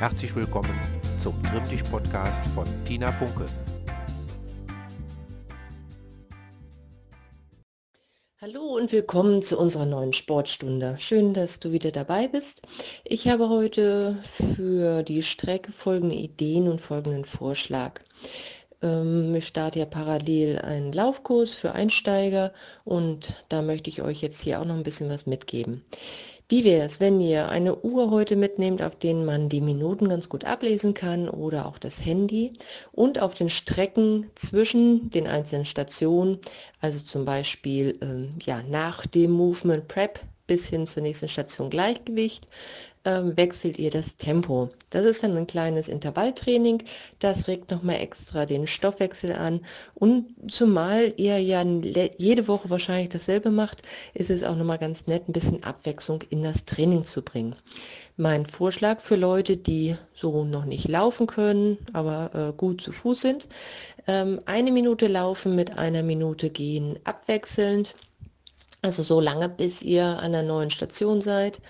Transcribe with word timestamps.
Herzlich 0.00 0.34
willkommen 0.34 0.76
zum 1.20 1.40
Trimmdich-Podcast 1.44 2.44
von 2.48 2.66
Tina 2.84 3.12
Funke. 3.12 3.46
Hallo 8.40 8.74
und 8.74 8.90
willkommen 8.90 9.40
zu 9.40 9.56
unserer 9.56 9.86
neuen 9.86 10.12
Sportstunde. 10.12 10.96
Schön, 10.98 11.32
dass 11.32 11.60
du 11.60 11.70
wieder 11.70 11.92
dabei 11.92 12.26
bist. 12.26 12.62
Ich 13.04 13.28
habe 13.28 13.48
heute 13.48 14.18
für 14.56 15.04
die 15.04 15.22
Strecke 15.22 15.70
folgende 15.70 16.16
Ideen 16.16 16.66
und 16.68 16.80
folgenden 16.80 17.24
Vorschlag. 17.24 18.00
Ähm, 18.82 19.32
ich 19.34 19.46
starte 19.46 19.78
ja 19.78 19.86
parallel 19.86 20.58
einen 20.58 20.92
Laufkurs 20.92 21.54
für 21.54 21.72
Einsteiger 21.72 22.52
und 22.84 23.46
da 23.48 23.62
möchte 23.62 23.90
ich 23.90 24.02
euch 24.02 24.20
jetzt 24.20 24.42
hier 24.42 24.60
auch 24.60 24.64
noch 24.64 24.74
ein 24.74 24.82
bisschen 24.82 25.08
was 25.08 25.24
mitgeben. 25.24 25.84
Wie 26.48 26.62
wäre 26.62 26.84
es, 26.84 27.00
wenn 27.00 27.20
ihr 27.20 27.48
eine 27.48 27.76
Uhr 27.76 28.10
heute 28.10 28.36
mitnehmt, 28.36 28.82
auf 28.82 28.96
denen 28.96 29.24
man 29.24 29.48
die 29.48 29.62
Minuten 29.62 30.08
ganz 30.08 30.28
gut 30.28 30.44
ablesen 30.44 30.92
kann 30.92 31.28
oder 31.30 31.64
auch 31.64 31.78
das 31.78 32.04
Handy 32.04 32.52
und 32.92 33.22
auf 33.22 33.32
den 33.32 33.48
Strecken 33.48 34.30
zwischen 34.34 35.08
den 35.08 35.26
einzelnen 35.26 35.64
Stationen, 35.64 36.38
also 36.80 37.00
zum 37.00 37.24
Beispiel 37.24 37.98
ähm, 38.02 38.34
ja, 38.42 38.62
nach 38.62 39.06
dem 39.06 39.30
Movement 39.30 39.88
Prep 39.88 40.20
bis 40.46 40.66
hin 40.66 40.86
zur 40.86 41.02
nächsten 41.02 41.28
Station 41.28 41.70
Gleichgewicht, 41.70 42.46
ähm, 43.04 43.36
wechselt 43.36 43.78
ihr 43.78 43.90
das 43.90 44.16
Tempo. 44.16 44.70
Das 44.90 45.04
ist 45.04 45.22
dann 45.22 45.36
ein 45.36 45.46
kleines 45.46 45.88
Intervalltraining. 45.88 46.82
Das 47.18 47.48
regt 47.48 47.70
nochmal 47.70 47.96
extra 47.96 48.46
den 48.46 48.66
Stoffwechsel 48.66 49.32
an. 49.32 49.60
Und 49.94 50.34
zumal 50.50 51.12
ihr 51.16 51.38
ja 51.38 51.62
jede 51.62 52.48
Woche 52.48 52.70
wahrscheinlich 52.70 53.10
dasselbe 53.10 53.50
macht, 53.50 53.82
ist 54.14 54.30
es 54.30 54.42
auch 54.42 54.56
nochmal 54.56 54.78
ganz 54.78 55.06
nett, 55.06 55.28
ein 55.28 55.32
bisschen 55.32 55.62
Abwechslung 55.64 56.22
in 56.30 56.42
das 56.42 56.64
Training 56.64 57.04
zu 57.04 57.22
bringen. 57.22 57.56
Mein 58.16 58.46
Vorschlag 58.46 59.00
für 59.00 59.16
Leute, 59.16 59.56
die 59.56 59.96
so 60.14 60.44
noch 60.44 60.64
nicht 60.64 60.88
laufen 60.88 61.26
können, 61.26 61.78
aber 61.92 62.30
äh, 62.32 62.52
gut 62.56 62.80
zu 62.80 62.92
Fuß 62.92 63.20
sind, 63.20 63.48
ähm, 64.06 64.40
eine 64.46 64.70
Minute 64.70 65.08
laufen 65.08 65.54
mit 65.54 65.76
einer 65.76 66.02
Minute 66.02 66.50
gehen 66.50 66.98
abwechselnd. 67.04 67.96
Also 68.82 69.02
so 69.02 69.18
lange, 69.20 69.48
bis 69.48 69.82
ihr 69.82 70.04
an 70.04 70.32
der 70.32 70.42
neuen 70.42 70.70
Station 70.70 71.22
seid. 71.22 71.60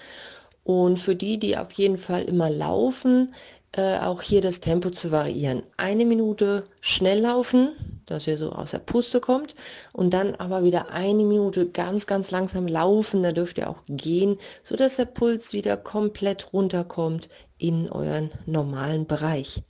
Und 0.64 0.98
für 0.98 1.14
die, 1.14 1.38
die 1.38 1.56
auf 1.56 1.72
jeden 1.72 1.98
Fall 1.98 2.24
immer 2.24 2.50
laufen, 2.50 3.34
äh, 3.76 3.98
auch 3.98 4.22
hier 4.22 4.40
das 4.40 4.60
Tempo 4.60 4.90
zu 4.90 5.10
variieren. 5.10 5.62
Eine 5.76 6.04
Minute 6.04 6.64
schnell 6.80 7.20
laufen, 7.20 7.72
dass 8.06 8.26
ihr 8.26 8.38
so 8.38 8.52
aus 8.52 8.70
der 8.70 8.78
Puste 8.78 9.20
kommt 9.20 9.54
und 9.92 10.14
dann 10.14 10.34
aber 10.36 10.64
wieder 10.64 10.90
eine 10.90 11.24
Minute 11.24 11.68
ganz, 11.68 12.06
ganz 12.06 12.30
langsam 12.30 12.66
laufen. 12.66 13.22
Da 13.22 13.32
dürft 13.32 13.58
ihr 13.58 13.68
auch 13.68 13.82
gehen, 13.88 14.38
so 14.62 14.76
dass 14.76 14.96
der 14.96 15.06
Puls 15.06 15.52
wieder 15.52 15.76
komplett 15.76 16.52
runterkommt 16.52 17.28
in 17.58 17.90
euren 17.90 18.30
normalen 18.46 19.06
Bereich. 19.06 19.62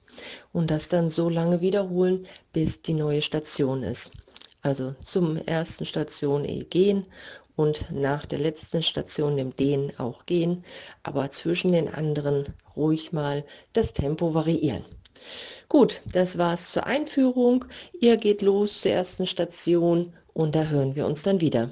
Und 0.52 0.70
das 0.70 0.88
dann 0.88 1.08
so 1.08 1.28
lange 1.28 1.60
wiederholen, 1.60 2.26
bis 2.52 2.82
die 2.82 2.94
neue 2.94 3.22
Station 3.22 3.82
ist. 3.82 4.12
Also 4.62 4.94
zum 5.02 5.36
ersten 5.36 5.84
Station 5.84 6.44
eh 6.44 6.64
gehen 6.64 7.04
und 7.56 7.90
nach 7.90 8.26
der 8.26 8.38
letzten 8.38 8.82
Station, 8.82 9.36
dem 9.36 9.56
Den, 9.56 9.92
auch 9.98 10.26
gehen, 10.26 10.64
aber 11.02 11.30
zwischen 11.30 11.72
den 11.72 11.88
anderen 11.88 12.54
ruhig 12.76 13.12
mal 13.12 13.44
das 13.72 13.92
Tempo 13.92 14.34
variieren. 14.34 14.84
Gut, 15.68 16.02
das 16.12 16.38
war's 16.38 16.72
zur 16.72 16.86
Einführung. 16.86 17.64
Ihr 18.00 18.16
geht 18.16 18.42
los 18.42 18.80
zur 18.82 18.92
ersten 18.92 19.26
Station 19.26 20.12
und 20.32 20.54
da 20.54 20.64
hören 20.64 20.94
wir 20.94 21.06
uns 21.06 21.22
dann 21.22 21.40
wieder. 21.40 21.70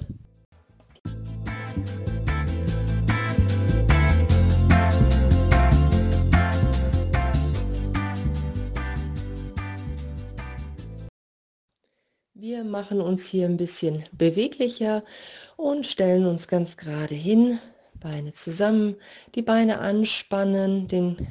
Wir 12.34 12.64
machen 12.64 13.00
uns 13.00 13.24
hier 13.24 13.46
ein 13.46 13.56
bisschen 13.56 14.04
beweglicher 14.10 15.04
und 15.56 15.86
stellen 15.86 16.26
uns 16.26 16.48
ganz 16.48 16.76
gerade 16.76 17.14
hin, 17.14 17.58
Beine 18.00 18.32
zusammen, 18.32 18.96
die 19.34 19.42
Beine 19.42 19.78
anspannen, 19.78 20.88
den 20.88 21.28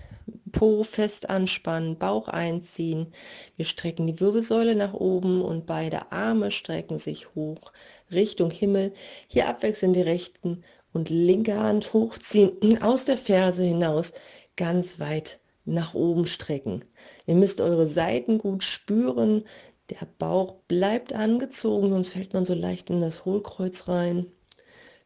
Po 0.51 0.83
fest 0.83 1.29
anspannen, 1.29 1.97
Bauch 1.97 2.27
einziehen. 2.27 3.13
Wir 3.55 3.65
strecken 3.65 4.07
die 4.07 4.19
Wirbelsäule 4.19 4.75
nach 4.75 4.93
oben 4.93 5.41
und 5.41 5.65
beide 5.65 6.11
Arme 6.11 6.51
strecken 6.51 6.97
sich 6.97 7.35
hoch 7.35 7.71
Richtung 8.11 8.51
Himmel. 8.51 8.93
Hier 9.27 9.47
abwechselnd 9.47 9.95
die 9.95 10.01
rechten 10.01 10.63
und 10.93 11.09
linke 11.09 11.57
Hand 11.57 11.93
hochziehen, 11.93 12.77
aus 12.81 13.05
der 13.05 13.17
Ferse 13.17 13.63
hinaus, 13.63 14.13
ganz 14.55 14.99
weit 14.99 15.39
nach 15.65 15.93
oben 15.93 16.25
strecken. 16.25 16.83
Ihr 17.27 17.35
müsst 17.35 17.61
eure 17.61 17.87
Seiten 17.87 18.37
gut 18.37 18.63
spüren, 18.63 19.45
der 19.91 20.07
Bauch 20.17 20.55
bleibt 20.67 21.13
angezogen, 21.13 21.91
sonst 21.91 22.09
fällt 22.09 22.33
man 22.33 22.45
so 22.45 22.53
leicht 22.53 22.89
in 22.89 23.01
das 23.01 23.25
Hohlkreuz 23.25 23.87
rein. 23.87 24.25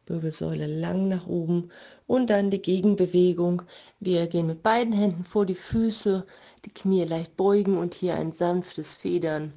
Wirbelsäule 0.06 0.66
lang 0.68 1.08
nach 1.08 1.26
oben 1.26 1.70
und 2.06 2.30
dann 2.30 2.50
die 2.50 2.62
Gegenbewegung. 2.62 3.62
Wir 3.98 4.28
gehen 4.28 4.46
mit 4.46 4.62
beiden 4.62 4.92
Händen 4.92 5.24
vor 5.24 5.44
die 5.44 5.56
Füße, 5.56 6.24
die 6.64 6.70
Knie 6.70 7.04
leicht 7.04 7.36
beugen 7.36 7.76
und 7.76 7.94
hier 7.94 8.14
ein 8.14 8.30
sanftes 8.30 8.94
Federn. 8.94 9.52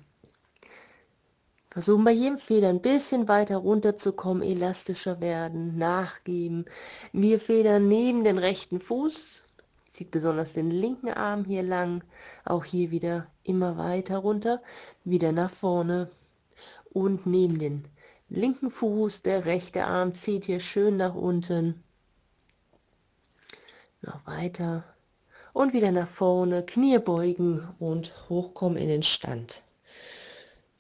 Versuchen 1.69 2.03
bei 2.03 2.11
jedem 2.11 2.39
Federn 2.39 2.77
ein 2.77 2.81
bisschen 2.81 3.27
weiter 3.27 3.57
runterzukommen, 3.57 4.41
elastischer 4.41 5.21
werden, 5.21 5.77
nachgeben. 5.77 6.65
Wir 7.13 7.39
federn 7.39 7.87
neben 7.87 8.23
den 8.23 8.39
rechten 8.39 8.79
Fuß, 8.79 9.43
Zieht 9.91 10.11
besonders 10.11 10.53
den 10.53 10.67
linken 10.67 11.09
Arm 11.09 11.45
hier 11.45 11.63
lang. 11.63 12.03
Auch 12.45 12.63
hier 12.63 12.91
wieder 12.91 13.27
immer 13.43 13.77
weiter 13.77 14.19
runter. 14.19 14.61
Wieder 15.03 15.31
nach 15.31 15.49
vorne. 15.49 16.09
Und 16.91 17.25
neben 17.25 17.59
den 17.59 17.87
linken 18.29 18.69
Fuß, 18.69 19.21
der 19.23 19.45
rechte 19.45 19.85
Arm 19.85 20.13
zieht 20.13 20.45
hier 20.45 20.59
schön 20.59 20.97
nach 20.97 21.15
unten. 21.15 21.83
Noch 24.01 24.25
weiter. 24.25 24.83
Und 25.53 25.73
wieder 25.73 25.91
nach 25.91 26.07
vorne. 26.07 26.65
Knie 26.65 26.99
beugen 26.99 27.67
und 27.79 28.13
hochkommen 28.29 28.77
in 28.77 28.87
den 28.87 29.03
Stand. 29.03 29.63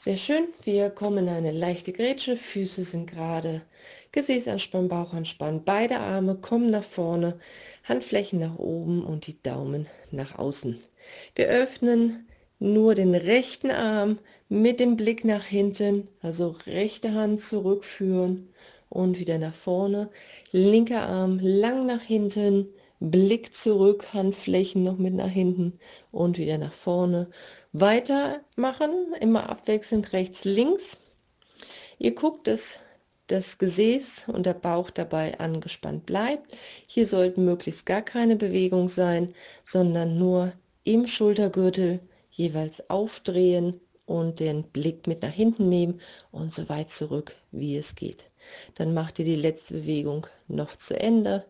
Sehr 0.01 0.15
schön. 0.15 0.47
Wir 0.63 0.91
kommen 0.91 1.27
in 1.27 1.29
eine 1.29 1.51
leichte 1.51 1.91
Grätsche. 1.91 2.37
Füße 2.37 2.85
sind 2.85 3.11
gerade. 3.11 3.63
Gesäß 4.13 4.47
anspannen, 4.47 4.87
Bauch 4.87 5.11
anspannen. 5.11 5.65
Beide 5.65 5.99
Arme 5.99 6.35
kommen 6.35 6.69
nach 6.69 6.85
vorne. 6.85 7.37
Handflächen 7.83 8.39
nach 8.39 8.57
oben 8.57 9.03
und 9.03 9.27
die 9.27 9.43
Daumen 9.43 9.87
nach 10.11 10.39
außen. 10.39 10.79
Wir 11.35 11.47
öffnen 11.49 12.29
nur 12.59 12.95
den 12.95 13.13
rechten 13.13 13.71
Arm 13.71 14.19
mit 14.47 14.79
dem 14.79 14.95
Blick 14.95 15.25
nach 15.25 15.43
hinten. 15.43 16.07
Also 16.21 16.55
rechte 16.65 17.13
Hand 17.13 17.41
zurückführen 17.41 18.53
und 18.87 19.19
wieder 19.19 19.37
nach 19.37 19.53
vorne. 19.53 20.09
Linker 20.53 21.01
Arm 21.09 21.39
lang 21.41 21.85
nach 21.85 22.03
hinten. 22.03 22.69
Blick 22.99 23.53
zurück, 23.53 24.13
Handflächen 24.13 24.83
noch 24.83 24.97
mit 24.97 25.13
nach 25.13 25.29
hinten 25.29 25.79
und 26.11 26.37
wieder 26.37 26.57
nach 26.57 26.73
vorne. 26.73 27.29
Weitermachen, 27.71 29.13
immer 29.21 29.49
abwechselnd 29.49 30.11
rechts, 30.11 30.43
links. 30.43 30.99
Ihr 31.97 32.13
guckt, 32.13 32.47
dass 32.47 32.79
das 33.27 33.57
Gesäß 33.57 34.27
und 34.29 34.45
der 34.45 34.53
Bauch 34.53 34.89
dabei 34.89 35.39
angespannt 35.39 36.05
bleibt. 36.05 36.57
Hier 36.87 37.05
sollten 37.05 37.45
möglichst 37.45 37.85
gar 37.85 38.01
keine 38.01 38.35
Bewegung 38.35 38.89
sein, 38.89 39.33
sondern 39.63 40.17
nur 40.17 40.51
im 40.83 41.07
Schultergürtel 41.07 41.99
jeweils 42.31 42.89
aufdrehen 42.89 43.79
und 44.05 44.39
den 44.39 44.63
Blick 44.63 45.05
mit 45.07 45.21
nach 45.21 45.31
hinten 45.31 45.69
nehmen 45.69 46.01
und 46.31 46.53
so 46.53 46.67
weit 46.67 46.89
zurück, 46.89 47.35
wie 47.51 47.77
es 47.77 47.95
geht. 47.95 48.29
Dann 48.75 48.93
macht 48.93 49.19
ihr 49.19 49.25
die 49.25 49.35
letzte 49.35 49.75
Bewegung 49.75 50.27
noch 50.47 50.75
zu 50.75 50.99
Ende 50.99 51.45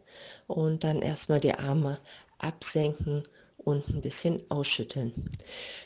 und 0.48 0.84
dann 0.84 1.02
erstmal 1.02 1.40
die 1.40 1.54
Arme 1.54 2.00
absenken 2.38 3.24
und 3.63 3.88
ein 3.90 4.01
bisschen 4.01 4.42
ausschütteln. 4.50 5.13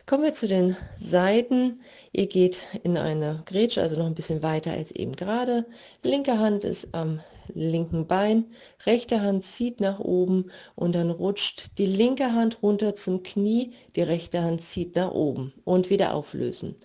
Kommen 0.06 0.24
wir 0.24 0.34
zu 0.34 0.48
den 0.48 0.78
Seiten. 0.96 1.82
Ihr 2.12 2.28
geht 2.28 2.68
in 2.84 2.98
eine 2.98 3.44
Grätsche, 3.46 3.82
also 3.82 3.98
noch 3.98 4.06
ein 4.06 4.16
bisschen 4.16 4.44
weiter 4.44 4.72
als 4.72 4.92
eben 4.92 5.14
gerade. 5.14 5.66
Linke 6.04 6.40
Hand 6.40 6.64
ist 6.64 6.94
am 6.94 7.20
linken 7.54 8.08
Bein, 8.08 8.46
rechte 8.86 9.22
Hand 9.22 9.44
zieht 9.44 9.82
nach 9.82 10.00
oben 10.00 10.52
und 10.76 10.96
dann 10.96 11.12
rutscht 11.12 11.78
die 11.78 11.86
linke 11.86 12.34
Hand 12.34 12.64
runter 12.64 12.96
zum 12.96 13.24
Knie, 13.24 13.74
die 13.96 14.02
rechte 14.02 14.42
Hand 14.42 14.62
zieht 14.62 14.96
nach 14.96 15.12
oben 15.12 15.54
und 15.66 15.90
wieder 15.90 16.14
auflösen. 16.14 16.76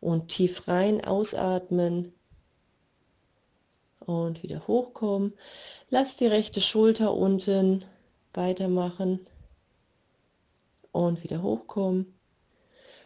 Und 0.00 0.28
tief 0.28 0.66
rein 0.66 1.04
ausatmen 1.04 2.12
und 4.08 4.42
wieder 4.42 4.66
hochkommen. 4.66 5.34
Lasst 5.90 6.20
die 6.20 6.26
rechte 6.26 6.60
Schulter 6.60 7.14
unten 7.14 7.84
weitermachen 8.32 9.26
und 10.92 11.22
wieder 11.22 11.42
hochkommen. 11.42 12.14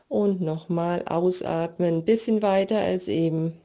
Und 0.08 0.40
nochmal 0.40 1.04
ausatmen, 1.06 1.96
ein 1.98 2.04
bisschen 2.04 2.42
weiter 2.42 2.78
als 2.78 3.08
eben. 3.08 3.60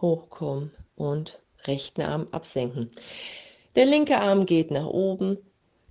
Hochkommen 0.00 0.70
und 0.96 1.40
rechten 1.64 2.02
Arm 2.02 2.26
absenken. 2.30 2.90
Der 3.74 3.86
linke 3.86 4.18
Arm 4.18 4.46
geht 4.46 4.70
nach 4.70 4.86
oben, 4.86 5.38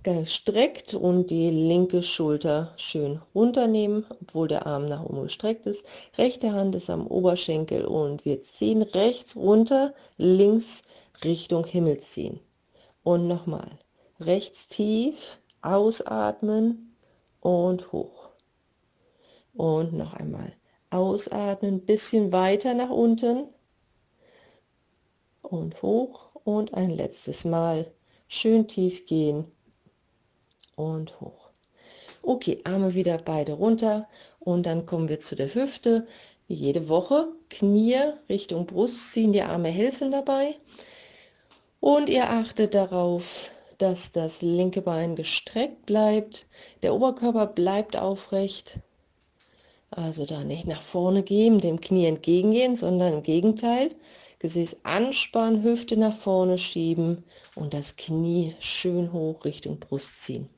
gestreckt 0.02 0.94
und 0.94 1.28
die 1.28 1.50
linke 1.50 2.02
Schulter 2.02 2.72
schön 2.76 3.20
runternehmen, 3.34 4.06
obwohl 4.22 4.48
der 4.48 4.66
Arm 4.66 4.86
nach 4.86 5.04
oben 5.04 5.24
gestreckt 5.24 5.66
ist. 5.66 5.84
Rechte 6.16 6.52
Hand 6.52 6.74
ist 6.74 6.88
am 6.88 7.06
Oberschenkel 7.06 7.84
und 7.84 8.24
wir 8.24 8.40
ziehen 8.40 8.82
rechts 8.82 9.36
runter, 9.36 9.94
links 10.16 10.84
Richtung 11.22 11.66
Himmel 11.66 11.98
ziehen. 11.98 12.40
Und 13.02 13.28
nochmal. 13.28 13.70
Rechts 14.18 14.68
tief, 14.68 15.38
ausatmen 15.60 16.96
und 17.40 17.92
hoch. 17.92 18.30
Und 19.54 19.92
noch 19.92 20.14
einmal. 20.14 20.52
Ausatmen, 20.88 21.84
bisschen 21.84 22.32
weiter 22.32 22.74
nach 22.74 22.90
unten 22.90 23.48
und 25.42 25.82
hoch 25.82 26.30
und 26.44 26.74
ein 26.74 26.90
letztes 26.90 27.44
Mal 27.44 27.90
schön 28.28 28.66
tief 28.66 29.06
gehen 29.06 29.44
und 30.80 31.20
hoch. 31.20 31.50
Okay, 32.22 32.60
Arme 32.64 32.94
wieder 32.94 33.18
beide 33.18 33.52
runter 33.52 34.08
und 34.38 34.66
dann 34.66 34.86
kommen 34.86 35.08
wir 35.08 35.20
zu 35.20 35.36
der 35.36 35.54
Hüfte. 35.54 36.06
Jede 36.48 36.88
Woche, 36.88 37.28
Knie 37.48 37.96
Richtung 38.28 38.66
Brust 38.66 39.12
ziehen, 39.12 39.32
die 39.32 39.42
Arme 39.42 39.68
helfen 39.68 40.10
dabei. 40.10 40.56
Und 41.80 42.10
ihr 42.10 42.28
achtet 42.28 42.74
darauf, 42.74 43.50
dass 43.78 44.12
das 44.12 44.42
linke 44.42 44.82
Bein 44.82 45.16
gestreckt 45.16 45.86
bleibt, 45.86 46.46
der 46.82 46.94
Oberkörper 46.94 47.46
bleibt 47.46 47.96
aufrecht. 47.96 48.80
Also 49.90 50.26
da 50.26 50.44
nicht 50.44 50.66
nach 50.66 50.82
vorne 50.82 51.22
gehen, 51.22 51.58
dem 51.58 51.80
Knie 51.80 52.06
entgegengehen, 52.06 52.76
sondern 52.76 53.14
im 53.14 53.22
Gegenteil. 53.22 53.90
Gesäß 54.40 54.80
anspannen, 54.84 55.62
Hüfte 55.62 55.96
nach 55.96 56.16
vorne 56.16 56.58
schieben 56.58 57.24
und 57.56 57.74
das 57.74 57.96
Knie 57.96 58.54
schön 58.60 59.12
hoch 59.12 59.44
Richtung 59.44 59.78
Brust 59.78 60.22
ziehen. 60.22 60.48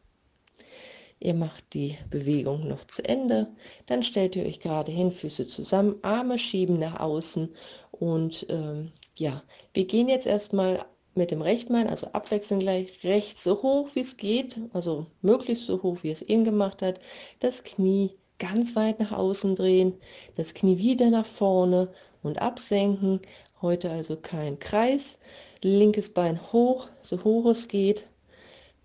Ihr 1.24 1.34
macht 1.34 1.74
die 1.74 1.96
Bewegung 2.10 2.66
noch 2.66 2.82
zu 2.82 3.04
Ende. 3.04 3.46
Dann 3.86 4.02
stellt 4.02 4.34
ihr 4.34 4.44
euch 4.44 4.58
gerade 4.58 4.90
hin, 4.90 5.12
Füße 5.12 5.46
zusammen, 5.46 5.94
Arme 6.02 6.36
schieben 6.36 6.80
nach 6.80 6.98
außen. 6.98 7.54
Und 7.92 8.44
ähm, 8.48 8.90
ja, 9.16 9.44
wir 9.72 9.84
gehen 9.84 10.08
jetzt 10.08 10.26
erstmal 10.26 10.84
mit 11.14 11.30
dem 11.30 11.40
rechten 11.40 11.74
Bein, 11.74 11.86
also 11.86 12.08
abwechselnd 12.08 12.62
gleich 12.62 13.04
rechts 13.04 13.44
so 13.44 13.62
hoch, 13.62 13.90
wie 13.94 14.00
es 14.00 14.16
geht, 14.16 14.58
also 14.72 15.06
möglichst 15.20 15.66
so 15.66 15.80
hoch, 15.80 16.02
wie 16.02 16.10
es 16.10 16.22
eben 16.22 16.42
gemacht 16.42 16.82
hat. 16.82 16.98
Das 17.38 17.62
Knie 17.62 18.10
ganz 18.40 18.74
weit 18.74 18.98
nach 18.98 19.12
außen 19.12 19.54
drehen, 19.54 19.94
das 20.34 20.54
Knie 20.54 20.78
wieder 20.78 21.08
nach 21.08 21.26
vorne 21.26 21.92
und 22.24 22.42
absenken. 22.42 23.20
Heute 23.60 23.90
also 23.90 24.16
kein 24.16 24.58
Kreis. 24.58 25.18
Linkes 25.62 26.12
Bein 26.12 26.40
hoch, 26.52 26.88
so 27.02 27.22
hoch 27.22 27.46
es 27.46 27.68
geht. 27.68 28.08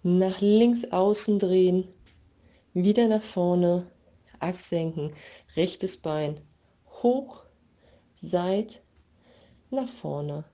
Nach 0.04 0.40
links 0.40 0.92
außen 0.92 1.40
drehen, 1.40 1.88
wieder 2.84 3.08
nach 3.08 3.24
vorne, 3.24 3.90
absenken, 4.40 5.16
rechtes 5.56 5.98
Bein 5.98 6.40
hoch, 7.02 7.44
seit, 8.14 8.84
nach 9.72 9.90
vorne, 9.90 10.46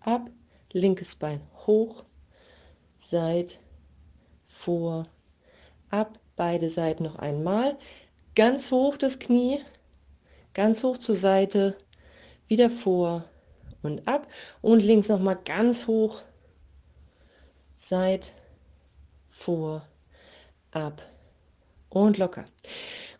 ab, 0.00 0.30
linkes 0.72 1.16
Bein 1.16 1.40
hoch, 1.66 2.04
seit, 2.98 3.60
vor, 4.46 5.06
ab, 5.88 6.18
beide 6.36 6.68
Seiten 6.68 7.04
noch 7.04 7.16
einmal, 7.16 7.78
ganz 8.34 8.70
hoch 8.70 8.98
das 8.98 9.18
Knie, 9.18 9.58
ganz 10.52 10.82
hoch 10.82 10.98
zur 10.98 11.14
Seite, 11.14 11.78
wieder 12.46 12.68
vor 12.68 13.24
und 13.82 14.06
ab 14.06 14.28
und 14.60 14.80
links 14.80 15.08
noch 15.08 15.18
mal 15.18 15.34
ganz 15.34 15.86
hoch, 15.86 16.20
seit, 17.76 18.32
vor, 19.28 19.88
ab 20.72 21.00
und 21.90 22.18
locker. 22.18 22.44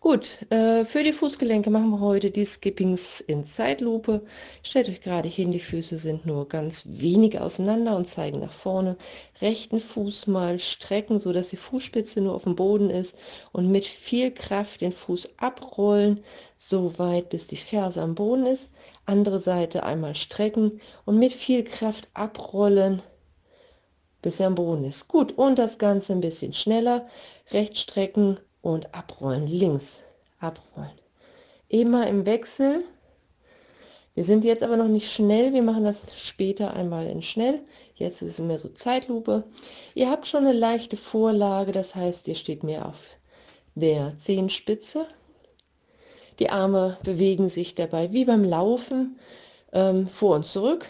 Gut, 0.01 0.49
äh, 0.49 0.85
für 0.85 1.03
die 1.03 1.11
Fußgelenke 1.11 1.69
machen 1.69 1.89
wir 1.89 1.99
heute 1.99 2.31
die 2.31 2.45
Skippings 2.45 3.19
in 3.19 3.43
Zeitlupe. 3.43 4.21
Stellt 4.63 4.87
euch 4.87 5.01
gerade 5.01 5.27
hin, 5.27 5.51
die 5.51 5.59
Füße 5.59 5.97
sind 5.97 6.25
nur 6.25 6.47
ganz 6.47 6.83
wenig 6.85 7.37
auseinander 7.37 7.97
und 7.97 8.07
zeigen 8.07 8.39
nach 8.39 8.53
vorne. 8.53 8.95
Rechten 9.41 9.81
Fuß 9.81 10.27
mal 10.27 10.57
strecken, 10.61 11.19
so 11.19 11.33
dass 11.33 11.49
die 11.49 11.57
Fußspitze 11.57 12.21
nur 12.21 12.33
auf 12.33 12.45
dem 12.45 12.55
Boden 12.55 12.89
ist 12.89 13.17
und 13.51 13.69
mit 13.69 13.85
viel 13.85 14.31
Kraft 14.31 14.79
den 14.79 14.93
Fuß 14.93 15.33
abrollen, 15.35 16.23
so 16.55 16.97
weit 16.97 17.27
bis 17.27 17.47
die 17.47 17.57
Ferse 17.57 18.01
am 18.01 18.15
Boden 18.15 18.45
ist. 18.45 18.71
Andere 19.05 19.41
Seite 19.41 19.83
einmal 19.83 20.15
strecken 20.15 20.79
und 21.03 21.19
mit 21.19 21.33
viel 21.33 21.65
Kraft 21.65 22.07
abrollen, 22.13 23.01
bis 24.21 24.39
er 24.39 24.47
am 24.47 24.55
Boden 24.55 24.85
ist. 24.85 25.09
Gut, 25.09 25.33
und 25.37 25.59
das 25.59 25.77
Ganze 25.77 26.13
ein 26.13 26.21
bisschen 26.21 26.53
schneller. 26.53 27.09
Rechts 27.51 27.81
strecken, 27.81 28.39
und 28.61 28.93
abrollen, 28.93 29.47
links 29.47 29.99
abrollen. 30.39 30.97
Immer 31.67 32.07
im 32.07 32.25
Wechsel. 32.25 32.83
Wir 34.15 34.23
sind 34.23 34.43
jetzt 34.43 34.63
aber 34.63 34.75
noch 34.75 34.87
nicht 34.87 35.11
schnell, 35.11 35.53
wir 35.53 35.61
machen 35.61 35.85
das 35.85 36.01
später 36.15 36.73
einmal 36.73 37.07
in 37.07 37.21
schnell. 37.21 37.61
Jetzt 37.95 38.21
ist 38.21 38.39
es 38.39 38.45
mehr 38.45 38.59
so 38.59 38.69
Zeitlupe. 38.69 39.43
Ihr 39.93 40.09
habt 40.09 40.27
schon 40.27 40.45
eine 40.45 40.57
leichte 40.57 40.97
Vorlage, 40.97 41.71
das 41.71 41.95
heißt, 41.95 42.27
ihr 42.27 42.35
steht 42.35 42.63
mehr 42.63 42.87
auf 42.87 42.99
der 43.75 44.17
Zehenspitze. 44.17 45.05
Die 46.39 46.49
Arme 46.49 46.97
bewegen 47.03 47.49
sich 47.49 47.75
dabei 47.75 48.11
wie 48.11 48.25
beim 48.25 48.43
Laufen 48.43 49.19
ähm, 49.73 50.07
vor 50.07 50.35
und 50.35 50.45
zurück. 50.45 50.87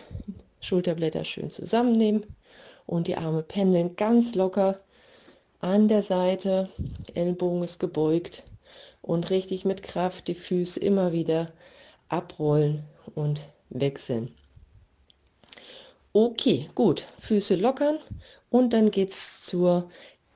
Schulterblätter 0.61 1.23
schön 1.23 1.51
zusammennehmen 1.51 2.35
und 2.85 3.07
die 3.07 3.17
Arme 3.17 3.43
pendeln 3.43 3.95
ganz 3.95 4.35
locker 4.35 4.79
an 5.59 5.87
der 5.87 6.03
Seite, 6.03 6.69
Ellbogen 7.15 7.63
ist 7.63 7.79
gebeugt 7.79 8.43
und 9.01 9.29
richtig 9.29 9.65
mit 9.65 9.83
Kraft 9.83 10.27
die 10.27 10.35
Füße 10.35 10.79
immer 10.79 11.11
wieder 11.11 11.51
abrollen 12.07 12.83
und 13.15 13.47
wechseln. 13.69 14.33
Okay, 16.13 16.69
gut, 16.75 17.05
Füße 17.19 17.55
lockern 17.55 17.99
und 18.49 18.73
dann 18.73 18.89
geht 18.91 19.09
es 19.09 19.45
zur 19.45 19.89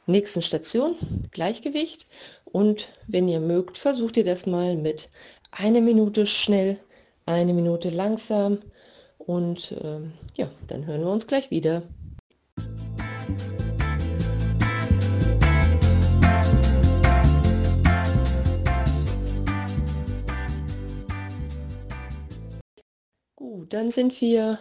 nächsten 0.06 0.42
Station, 0.42 0.96
Gleichgewicht. 1.32 2.08
Und 2.46 2.90
wenn 3.08 3.28
ihr 3.28 3.40
mögt, 3.40 3.78
versucht 3.78 4.18
ihr 4.18 4.24
das 4.24 4.46
mal 4.46 4.76
mit 4.76 5.10
eine 5.52 5.82
Minute 5.82 6.28
schnell, 6.28 6.80
eine 7.26 7.54
Minute 7.54 7.90
langsam 7.90 8.60
und 9.18 9.72
äh, 9.72 10.00
ja, 10.36 10.52
dann 10.68 10.86
hören 10.86 11.02
wir 11.02 11.12
uns 11.12 11.26
gleich 11.26 11.50
wieder. 11.50 11.84
Dann 23.74 23.90
sind 23.90 24.22
wir 24.22 24.60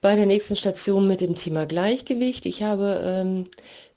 bei 0.00 0.16
der 0.16 0.26
nächsten 0.26 0.56
Station 0.56 1.06
mit 1.06 1.20
dem 1.20 1.36
Thema 1.36 1.66
Gleichgewicht. 1.66 2.46
Ich 2.46 2.62
habe 2.62 3.00
ähm, 3.04 3.46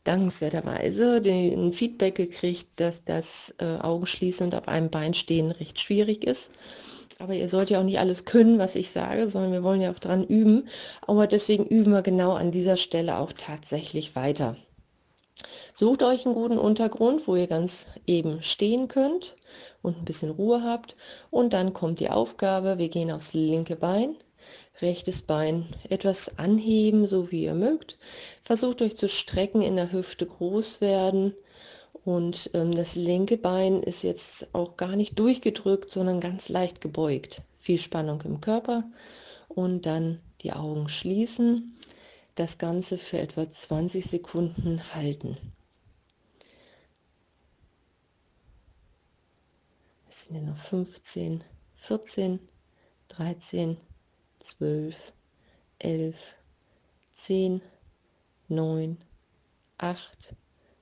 dankenswerterweise 0.04 1.22
den 1.22 1.74
Feedback 1.74 2.16
gekriegt, 2.16 2.68
dass 2.76 3.04
das 3.04 3.56
äh, 3.58 3.78
Augenschließen 3.78 4.46
und 4.46 4.56
auf 4.56 4.68
einem 4.68 4.92
Bein 4.92 5.16
stehen 5.16 5.50
recht 5.50 5.80
schwierig 5.80 6.24
ist. 6.24 6.52
Aber 7.18 7.34
ihr 7.34 7.50
sollt 7.50 7.72
ja 7.72 7.80
auch 7.80 7.84
nicht 7.84 8.00
alles 8.00 8.26
können, 8.26 8.60
was 8.60 8.76
ich 8.76 8.92
sage, 8.92 9.26
sondern 9.28 9.54
wir 9.54 9.64
wollen 9.64 9.82
ja 9.82 9.92
auch 9.92 10.00
dran 10.00 10.24
üben. 10.24 10.68
Aber 11.02 11.26
deswegen 11.26 11.66
üben 11.66 11.92
wir 11.92 12.02
genau 12.02 12.34
an 12.34 12.52
dieser 12.52 12.78
Stelle 12.78 13.18
auch 13.18 13.34
tatsächlich 13.34 14.16
weiter. 14.16 14.56
Sucht 15.74 16.04
euch 16.04 16.26
einen 16.26 16.36
guten 16.36 16.60
Untergrund, 16.60 17.28
wo 17.28 17.36
ihr 17.36 17.48
ganz 17.48 17.88
eben 18.06 18.44
stehen 18.44 18.88
könnt 18.88 19.36
und 19.82 19.98
ein 19.98 20.06
bisschen 20.06 20.30
Ruhe 20.30 20.64
habt. 20.64 20.96
Und 21.32 21.54
dann 21.54 21.74
kommt 21.74 22.00
die 22.00 22.10
Aufgabe, 22.10 22.78
wir 22.78 22.90
gehen 22.90 23.12
aufs 23.12 23.34
linke 23.34 23.76
Bein, 23.76 24.16
rechtes 24.84 25.24
Bein 25.24 25.66
etwas 25.90 26.38
anheben, 26.38 27.08
so 27.08 27.32
wie 27.32 27.46
ihr 27.46 27.56
mögt. 27.56 27.98
Versucht 28.42 28.82
euch 28.82 28.96
zu 28.96 29.10
strecken, 29.10 29.62
in 29.62 29.76
der 29.76 29.92
Hüfte 29.92 30.28
groß 30.28 30.82
werden. 30.82 31.34
Und 32.06 32.52
ähm, 32.54 32.76
das 32.76 32.96
linke 32.96 33.38
Bein 33.38 33.82
ist 33.82 34.04
jetzt 34.04 34.54
auch 34.54 34.78
gar 34.78 34.96
nicht 34.96 35.18
durchgedrückt, 35.18 35.92
sondern 35.92 36.20
ganz 36.20 36.50
leicht 36.50 36.82
gebeugt. 36.82 37.42
Viel 37.60 37.80
Spannung 37.80 38.22
im 38.22 38.42
Körper. 38.42 38.84
Und 39.48 39.86
dann 39.86 40.20
die 40.42 40.54
Augen 40.54 40.90
schließen. 40.90 41.76
Das 42.36 42.58
Ganze 42.58 42.98
für 42.98 43.20
etwa 43.20 43.50
20 43.50 44.06
Sekunden 44.06 44.94
halten. 44.94 45.38
es 50.14 50.26
sind 50.26 50.36
ja 50.36 50.42
noch 50.44 50.58
15, 50.58 51.44
14, 51.76 52.40
13, 53.10 53.78
12, 54.44 55.14
11, 55.80 56.16
10, 57.14 57.62
9, 58.50 58.98
8, 59.78 60.36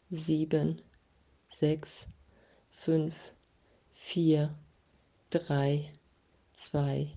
7, 0.09 0.81
6, 1.45 2.07
5, 2.71 3.13
4, 3.93 4.55
3, 5.29 5.93
2, 6.53 7.07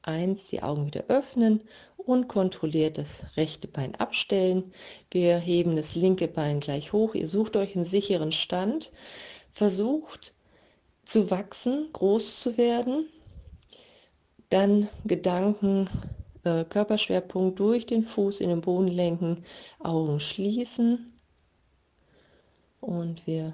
1, 0.00 0.48
die 0.48 0.62
Augen 0.62 0.86
wieder 0.86 1.04
öffnen 1.08 1.60
und 1.98 2.28
kontrolliert 2.28 2.96
das 2.96 3.36
rechte 3.36 3.68
Bein 3.68 3.94
abstellen. 3.96 4.72
Wir 5.10 5.36
heben 5.36 5.76
das 5.76 5.94
linke 5.94 6.28
Bein 6.28 6.60
gleich 6.60 6.94
hoch. 6.94 7.14
Ihr 7.14 7.28
sucht 7.28 7.56
euch 7.56 7.74
einen 7.74 7.84
sicheren 7.84 8.32
Stand. 8.32 8.90
Versucht 9.52 10.32
zu 11.04 11.30
wachsen, 11.30 11.90
groß 11.92 12.40
zu 12.40 12.56
werden. 12.56 13.06
Dann 14.54 14.88
Gedanken, 15.04 15.90
äh, 16.44 16.64
Körperschwerpunkt 16.64 17.58
durch 17.58 17.86
den 17.86 18.04
Fuß 18.04 18.40
in 18.40 18.50
den 18.50 18.60
Boden 18.60 18.86
lenken, 18.86 19.42
Augen 19.80 20.20
schließen. 20.20 21.12
Und 22.80 23.26
wir 23.26 23.52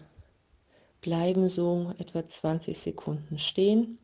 bleiben 1.01 1.49
so 1.49 1.95
etwa 1.99 2.27
20 2.27 2.79
Sekunden 2.79 3.39
stehen. 3.39 3.97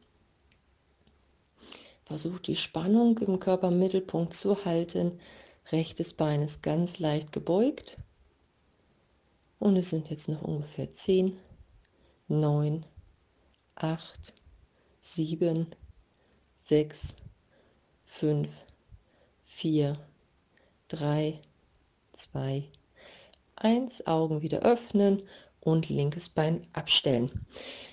Versucht 2.06 2.46
die 2.46 2.56
Spannung 2.56 3.18
im 3.18 3.40
Körpermittelpunkt 3.40 4.32
zu 4.32 4.64
halten. 4.64 5.20
Rechtes 5.72 6.14
Bein 6.14 6.40
ist 6.40 6.62
ganz 6.62 6.98
leicht 6.98 7.30
gebeugt. 7.30 7.98
Und 9.58 9.76
es 9.76 9.90
sind 9.90 10.08
jetzt 10.08 10.30
noch 10.30 10.40
ungefähr 10.40 10.90
10, 10.90 11.36
9, 12.28 12.86
8, 13.74 14.32
7, 15.00 15.66
6, 16.68 17.14
5, 18.06 18.48
4, 19.44 19.96
3, 20.88 21.38
2, 22.12 22.64
1. 23.54 24.06
Augen 24.08 24.42
wieder 24.42 24.62
öffnen 24.62 25.22
und 25.60 25.88
linkes 25.88 26.28
Bein 26.28 26.66
abstellen. 26.72 27.46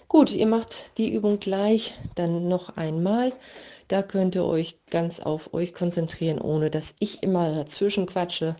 Gut, 0.08 0.32
ihr 0.32 0.48
macht 0.48 0.98
die 0.98 1.14
Übung 1.14 1.40
gleich 1.40 1.94
dann 2.16 2.48
noch 2.48 2.76
einmal. 2.76 3.32
Da 3.90 4.02
könnt 4.02 4.34
ihr 4.34 4.46
euch 4.46 4.80
ganz 4.90 5.20
auf 5.20 5.54
euch 5.54 5.76
konzentrieren, 5.76 6.42
ohne 6.42 6.72
dass 6.72 6.96
ich 6.98 7.22
immer 7.22 7.54
dazwischen 7.54 8.08
quatsche. 8.08 8.56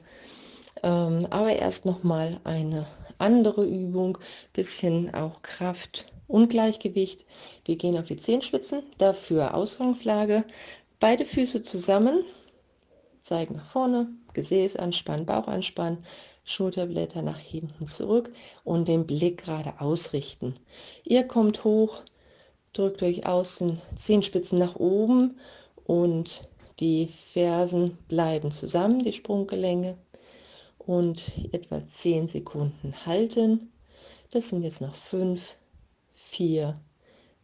Ähm, 0.84 1.26
aber 1.32 1.54
erst 1.54 1.88
noch 1.88 2.04
mal 2.04 2.40
eine 2.44 2.86
andere 3.18 3.66
Übung, 3.66 4.20
bisschen 4.54 5.12
auch 5.16 5.42
Kraft 5.42 6.13
und 6.28 6.50
Gleichgewicht. 6.50 7.26
Wir 7.66 7.76
gehen 7.76 7.98
auf 7.98 8.06
die 8.06 8.18
Zehenspitzen, 8.18 8.84
dafür 8.98 9.54
Ausgangslage, 9.54 10.46
beide 11.00 11.26
Füße 11.26 11.64
zusammen, 11.64 12.24
zeigen 13.22 13.56
nach 13.56 13.72
vorne, 13.72 14.10
Gesäß 14.34 14.76
anspannen, 14.76 15.26
Bauch 15.26 15.48
anspannen, 15.48 16.06
Schulterblätter 16.46 17.22
nach 17.22 17.40
hinten 17.40 17.88
zurück 17.88 18.32
und 18.64 18.88
den 18.88 19.06
Blick 19.06 19.44
gerade 19.44 19.80
ausrichten. 19.80 20.56
Ihr 21.04 21.24
kommt 21.24 21.64
hoch, 21.64 22.02
drückt 22.74 23.02
euch 23.04 23.26
aus 23.26 23.60
den 23.60 23.80
Zehenspitzen 23.96 24.60
nach 24.60 24.76
oben 24.76 25.40
und 25.86 26.48
die 26.80 27.08
Fersen 27.08 27.98
bleiben 28.08 28.52
zusammen, 28.52 29.04
die 29.04 29.14
Sprunggelenke 29.14 29.98
und 30.80 31.32
etwa 31.52 31.86
10 31.86 32.28
Sekunden 32.28 32.94
halten. 33.06 33.72
Das 34.32 34.50
sind 34.50 34.64
jetzt 34.64 34.82
noch 34.82 34.96
5, 34.96 35.42
4, 36.34 36.82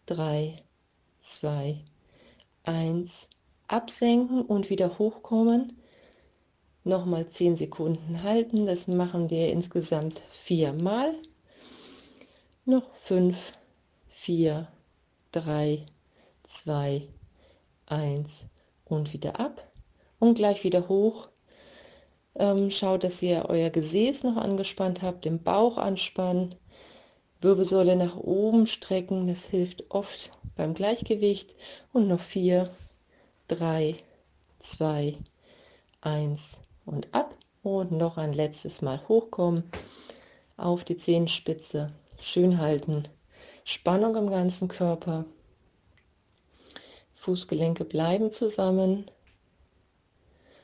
3, 0.07 0.63
2, 1.19 1.79
1. 2.63 3.29
Absenken 3.67 4.41
und 4.41 4.71
wieder 4.71 4.97
hochkommen. 4.97 5.77
Nochmal 6.83 7.27
10 7.27 7.55
Sekunden 7.55 8.23
halten. 8.23 8.65
Das 8.65 8.87
machen 8.87 9.29
wir 9.29 9.51
insgesamt 9.51 10.23
viermal. 10.31 11.13
Noch 12.65 12.91
5, 12.95 13.53
4, 14.07 14.67
3, 15.33 15.85
2, 16.41 17.07
1 17.85 18.47
und 18.85 19.13
wieder 19.13 19.39
ab 19.39 19.71
und 20.17 20.33
gleich 20.33 20.63
wieder 20.63 20.89
hoch. 20.89 21.29
Ähm, 22.33 22.71
schaut, 22.71 23.03
dass 23.03 23.21
ihr 23.21 23.45
euer 23.49 23.69
Gesäß 23.69 24.23
noch 24.23 24.37
angespannt 24.37 25.03
habt, 25.03 25.25
den 25.25 25.43
Bauch 25.43 25.77
anspannen, 25.77 26.55
Wirbelsäule 27.41 27.95
nach 27.95 28.17
oben 28.17 28.67
strecken, 28.67 29.27
das 29.27 29.45
hilft 29.45 29.89
oft 29.91 30.31
beim 30.55 30.73
Gleichgewicht. 30.73 31.55
Und 31.93 32.07
noch 32.07 32.19
4, 32.19 32.69
3, 33.47 33.95
2, 34.59 35.17
1 36.01 36.59
und 36.85 37.13
ab. 37.13 37.35
Und 37.63 37.91
noch 37.91 38.17
ein 38.17 38.33
letztes 38.33 38.81
Mal 38.81 39.05
hochkommen, 39.07 39.63
auf 40.55 40.83
die 40.85 40.95
Zehenspitze, 40.95 41.91
schön 42.17 42.57
halten 42.57 43.07
Spannung 43.63 44.15
im 44.15 44.29
ganzen 44.29 44.67
Körper. 44.67 45.25
Fußgelenke 47.13 47.85
bleiben 47.85 48.31
zusammen. 48.31 49.11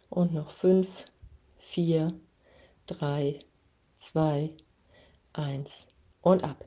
Und 0.10 0.34
noch 0.34 0.50
fünf, 0.50 1.06
vier, 1.58 2.14
drei, 2.88 3.40
zwei, 3.96 4.50
eins 5.34 5.88
und 6.26 6.44
ab. 6.44 6.66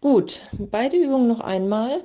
Gut, 0.00 0.42
beide 0.58 0.96
Übungen 0.96 1.28
noch 1.28 1.40
einmal. 1.40 2.02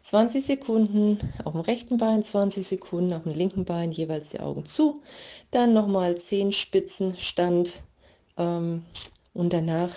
20 0.00 0.44
Sekunden 0.44 1.18
auf 1.44 1.52
dem 1.52 1.62
rechten 1.62 1.96
Bein, 1.96 2.22
20 2.22 2.66
Sekunden 2.66 3.12
auf 3.14 3.22
dem 3.22 3.34
linken 3.34 3.64
Bein, 3.64 3.90
jeweils 3.90 4.30
die 4.30 4.40
Augen 4.40 4.66
zu. 4.66 5.02
Dann 5.50 5.72
nochmal 5.72 6.16
10 6.16 6.52
Spitzen 6.52 7.16
Stand 7.16 7.80
ähm, 8.36 8.84
und 9.32 9.52
danach 9.52 9.90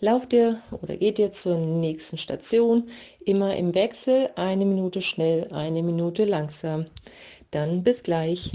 lauft 0.00 0.32
ihr 0.32 0.60
oder 0.82 0.96
geht 0.96 1.18
ihr 1.18 1.30
zur 1.30 1.56
nächsten 1.56 2.18
Station, 2.18 2.88
immer 3.24 3.56
im 3.56 3.74
Wechsel, 3.74 4.30
eine 4.34 4.64
Minute 4.64 5.00
schnell, 5.02 5.48
eine 5.52 5.82
Minute 5.82 6.24
langsam. 6.24 6.86
Dann 7.50 7.84
bis 7.84 8.02
gleich. 8.02 8.52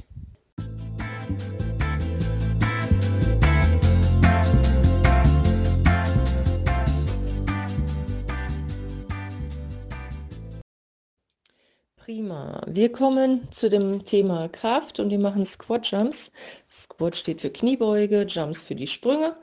Prima. 12.20 12.62
Wir 12.68 12.92
kommen 12.92 13.50
zu 13.50 13.70
dem 13.70 14.04
Thema 14.04 14.50
Kraft 14.50 15.00
und 15.00 15.10
wir 15.10 15.20
machen 15.20 15.46
Squat 15.46 15.90
Jumps. 15.90 16.34
Squat 16.70 17.16
steht 17.16 17.40
für 17.40 17.50
Kniebeuge, 17.50 18.24
Jumps 18.28 18.62
für 18.62 18.76
die 18.76 18.88
Sprünge. 18.88 19.38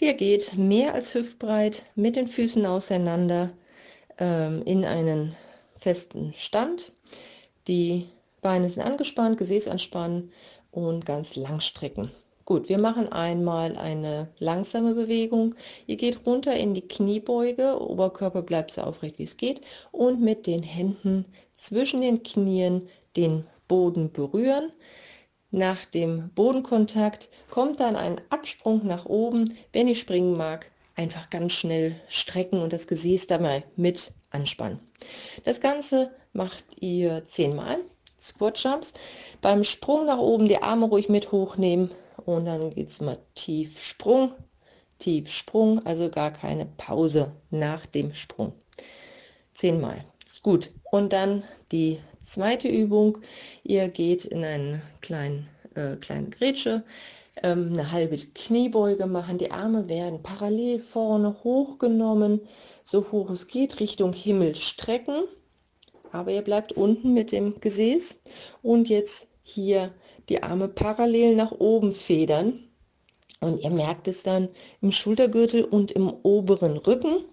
Der 0.00 0.12
geht 0.12 0.52
mehr 0.54 0.92
als 0.92 1.14
hüftbreit 1.14 1.84
mit 1.94 2.16
den 2.16 2.28
Füßen 2.28 2.66
auseinander 2.66 3.48
ähm, 4.18 4.60
in 4.66 4.84
einen 4.84 5.36
festen 5.78 6.34
Stand. 6.34 6.92
Die 7.66 8.10
Beine 8.42 8.68
sind 8.68 8.82
angespannt, 8.82 9.38
Gesäß 9.38 9.66
anspannen 9.66 10.30
und 10.70 11.06
ganz 11.06 11.34
lang 11.34 11.60
strecken. 11.60 12.10
Gut, 12.48 12.70
wir 12.70 12.78
machen 12.78 13.12
einmal 13.12 13.76
eine 13.76 14.30
langsame 14.38 14.94
Bewegung. 14.94 15.54
Ihr 15.86 15.96
geht 15.96 16.24
runter 16.24 16.56
in 16.56 16.72
die 16.72 16.88
Kniebeuge, 16.88 17.78
Oberkörper 17.78 18.40
bleibt 18.40 18.72
so 18.72 18.80
aufrecht 18.80 19.18
wie 19.18 19.24
es 19.24 19.36
geht 19.36 19.60
und 19.92 20.22
mit 20.22 20.46
den 20.46 20.62
Händen 20.62 21.26
zwischen 21.52 22.00
den 22.00 22.22
Knien 22.22 22.88
den 23.18 23.44
Boden 23.68 24.12
berühren. 24.12 24.72
Nach 25.50 25.84
dem 25.84 26.30
Bodenkontakt 26.30 27.28
kommt 27.50 27.80
dann 27.80 27.96
ein 27.96 28.18
Absprung 28.30 28.86
nach 28.86 29.04
oben. 29.04 29.52
Wenn 29.74 29.86
ihr 29.86 29.94
springen 29.94 30.34
mag, 30.34 30.70
einfach 30.94 31.28
ganz 31.28 31.52
schnell 31.52 31.96
strecken 32.08 32.62
und 32.62 32.72
das 32.72 32.86
Gesäß 32.86 33.26
dabei 33.26 33.62
mit 33.76 34.14
anspannen. 34.30 34.80
Das 35.44 35.60
Ganze 35.60 36.12
macht 36.32 36.64
ihr 36.80 37.26
zehnmal. 37.26 37.76
Squat 38.18 38.58
Jumps. 38.64 38.94
Beim 39.42 39.64
Sprung 39.64 40.06
nach 40.06 40.18
oben 40.18 40.48
die 40.48 40.62
Arme 40.62 40.86
ruhig 40.86 41.10
mit 41.10 41.30
hochnehmen 41.30 41.90
und 42.36 42.44
dann 42.44 42.70
geht 42.70 42.88
es 42.88 43.00
mal 43.00 43.18
tief 43.34 43.82
Sprung, 43.82 44.32
tief 44.98 45.30
Sprung, 45.32 45.84
also 45.86 46.10
gar 46.10 46.30
keine 46.30 46.66
Pause 46.76 47.32
nach 47.50 47.86
dem 47.86 48.12
Sprung. 48.12 48.52
Zehnmal. 49.52 50.04
Gut. 50.42 50.70
Und 50.90 51.12
dann 51.12 51.42
die 51.72 51.98
Zweite 52.20 52.68
Übung, 52.68 53.18
ihr 53.64 53.88
geht 53.88 54.26
in 54.26 54.44
einen 54.44 54.82
kleinen, 55.00 55.48
äh, 55.74 55.96
kleinen 55.96 56.30
Grätsche, 56.30 56.82
ähm, 57.42 57.70
eine 57.72 57.92
halbe 57.92 58.18
Kniebeuge 58.18 59.06
machen, 59.06 59.38
die 59.38 59.50
Arme 59.50 59.88
werden 59.88 60.22
parallel 60.22 60.80
vorne 60.80 61.34
hochgenommen, 61.42 62.42
so 62.84 63.10
hoch 63.10 63.30
es 63.30 63.46
geht, 63.46 63.80
Richtung 63.80 64.12
Himmel 64.12 64.54
strecken, 64.54 65.24
aber 66.12 66.32
ihr 66.32 66.42
bleibt 66.42 66.72
unten 66.72 67.14
mit 67.14 67.32
dem 67.32 67.58
Gesäß 67.60 68.20
und 68.62 68.90
jetzt 68.90 69.28
hier 69.42 69.90
die 70.28 70.42
Arme 70.42 70.68
parallel 70.68 71.34
nach 71.34 71.52
oben 71.52 71.92
federn 71.92 72.68
und 73.40 73.62
ihr 73.62 73.70
merkt 73.70 74.08
es 74.08 74.22
dann 74.22 74.48
im 74.80 74.92
Schultergürtel 74.92 75.64
und 75.64 75.92
im 75.92 76.12
oberen 76.22 76.76
Rücken. 76.76 77.24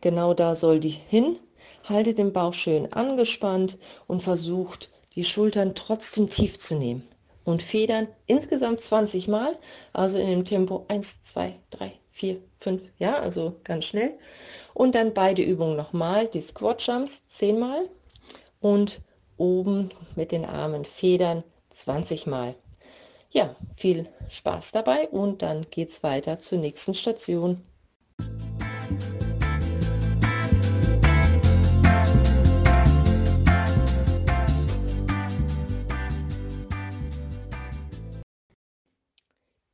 Genau 0.00 0.34
da 0.34 0.54
soll 0.54 0.80
die 0.80 0.90
hin. 0.90 1.38
Haltet 1.84 2.18
den 2.18 2.32
Bauch 2.32 2.54
schön 2.54 2.92
angespannt 2.92 3.78
und 4.06 4.22
versucht, 4.22 4.90
die 5.16 5.24
Schultern 5.24 5.74
trotzdem 5.74 6.28
tief 6.28 6.58
zu 6.58 6.76
nehmen. 6.76 7.06
Und 7.44 7.62
federn 7.62 8.08
insgesamt 8.26 8.80
20 8.80 9.28
Mal, 9.28 9.58
also 9.92 10.18
in 10.18 10.28
dem 10.28 10.44
Tempo 10.46 10.86
1, 10.88 11.22
2, 11.22 11.54
3, 11.70 11.92
4, 12.10 12.36
5, 12.60 12.82
ja, 12.98 13.18
also 13.18 13.56
ganz 13.64 13.84
schnell. 13.84 14.16
Und 14.72 14.94
dann 14.94 15.12
beide 15.12 15.42
Übungen 15.42 15.76
nochmal, 15.76 16.26
die 16.26 16.40
Squat 16.40 16.86
Jumps 16.86 17.26
10 17.26 17.58
Mal 17.58 17.90
und 18.60 19.02
oben 19.36 19.90
mit 20.16 20.32
den 20.32 20.46
Armen 20.46 20.86
federn 20.86 21.44
20 21.74 22.26
Mal. 22.26 22.54
Ja, 23.30 23.56
viel 23.76 24.08
Spaß 24.28 24.72
dabei 24.72 25.08
und 25.08 25.42
dann 25.42 25.66
geht 25.70 25.90
es 25.90 26.02
weiter 26.02 26.38
zur 26.38 26.58
nächsten 26.58 26.94
Station. 26.94 27.62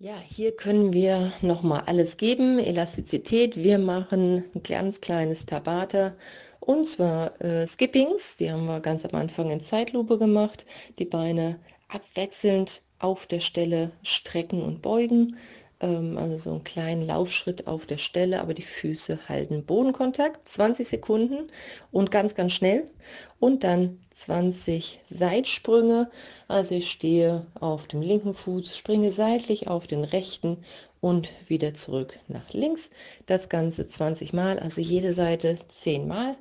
Ja, 0.02 0.16
hier 0.18 0.56
können 0.56 0.94
wir 0.94 1.30
noch 1.42 1.62
mal 1.62 1.80
alles 1.80 2.16
geben. 2.16 2.58
Elastizität. 2.58 3.58
Wir 3.58 3.78
machen 3.78 4.44
ein 4.54 4.62
ganz 4.62 5.02
kleines 5.02 5.44
Tabata 5.44 6.16
und 6.60 6.88
zwar 6.88 7.38
äh, 7.42 7.66
Skippings. 7.66 8.38
Die 8.38 8.50
haben 8.50 8.64
wir 8.64 8.80
ganz 8.80 9.04
am 9.04 9.14
Anfang 9.20 9.50
in 9.50 9.60
Zeitlupe 9.60 10.16
gemacht. 10.16 10.64
Die 10.98 11.04
Beine 11.04 11.60
abwechselnd 11.90 12.82
auf 12.98 13.26
der 13.26 13.40
Stelle 13.40 13.92
strecken 14.02 14.62
und 14.62 14.82
beugen. 14.82 15.36
Ähm, 15.80 16.18
also 16.18 16.36
so 16.36 16.50
einen 16.50 16.64
kleinen 16.64 17.06
Laufschritt 17.06 17.66
auf 17.66 17.86
der 17.86 17.98
Stelle, 17.98 18.40
aber 18.40 18.54
die 18.54 18.62
Füße 18.62 19.28
halten 19.28 19.64
Bodenkontakt. 19.64 20.46
20 20.46 20.86
Sekunden 20.88 21.50
und 21.90 22.10
ganz, 22.10 22.34
ganz 22.34 22.52
schnell. 22.52 22.90
Und 23.38 23.64
dann 23.64 23.98
20 24.12 25.00
Seitsprünge. 25.04 26.10
Also 26.48 26.74
ich 26.74 26.90
stehe 26.90 27.46
auf 27.58 27.86
dem 27.88 28.02
linken 28.02 28.34
Fuß, 28.34 28.76
springe 28.76 29.12
seitlich 29.12 29.68
auf 29.68 29.86
den 29.86 30.04
rechten 30.04 30.58
und 31.00 31.30
wieder 31.48 31.72
zurück 31.72 32.18
nach 32.28 32.52
links. 32.52 32.90
Das 33.26 33.48
Ganze 33.48 33.86
20 33.86 34.34
Mal, 34.34 34.58
also 34.58 34.80
jede 34.82 35.12
Seite 35.14 35.56
10 35.68 36.06
Mal. 36.06 36.36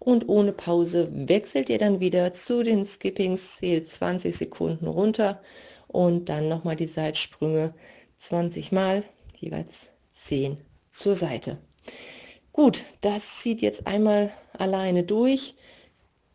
Und 0.00 0.28
ohne 0.28 0.52
Pause 0.52 1.08
wechselt 1.12 1.68
ihr 1.68 1.78
dann 1.78 2.00
wieder 2.00 2.32
zu 2.32 2.62
den 2.62 2.84
Skippings, 2.84 3.56
zählt 3.56 3.88
20 3.88 4.36
Sekunden 4.36 4.86
runter 4.86 5.40
und 5.88 6.28
dann 6.28 6.48
nochmal 6.48 6.76
die 6.76 6.86
Seitsprünge 6.86 7.74
20 8.18 8.72
Mal, 8.72 9.02
jeweils 9.36 9.90
10 10.12 10.58
zur 10.90 11.14
Seite. 11.14 11.58
Gut, 12.52 12.82
das 13.00 13.38
zieht 13.38 13.60
jetzt 13.60 13.86
einmal 13.86 14.32
alleine 14.52 15.04
durch 15.04 15.54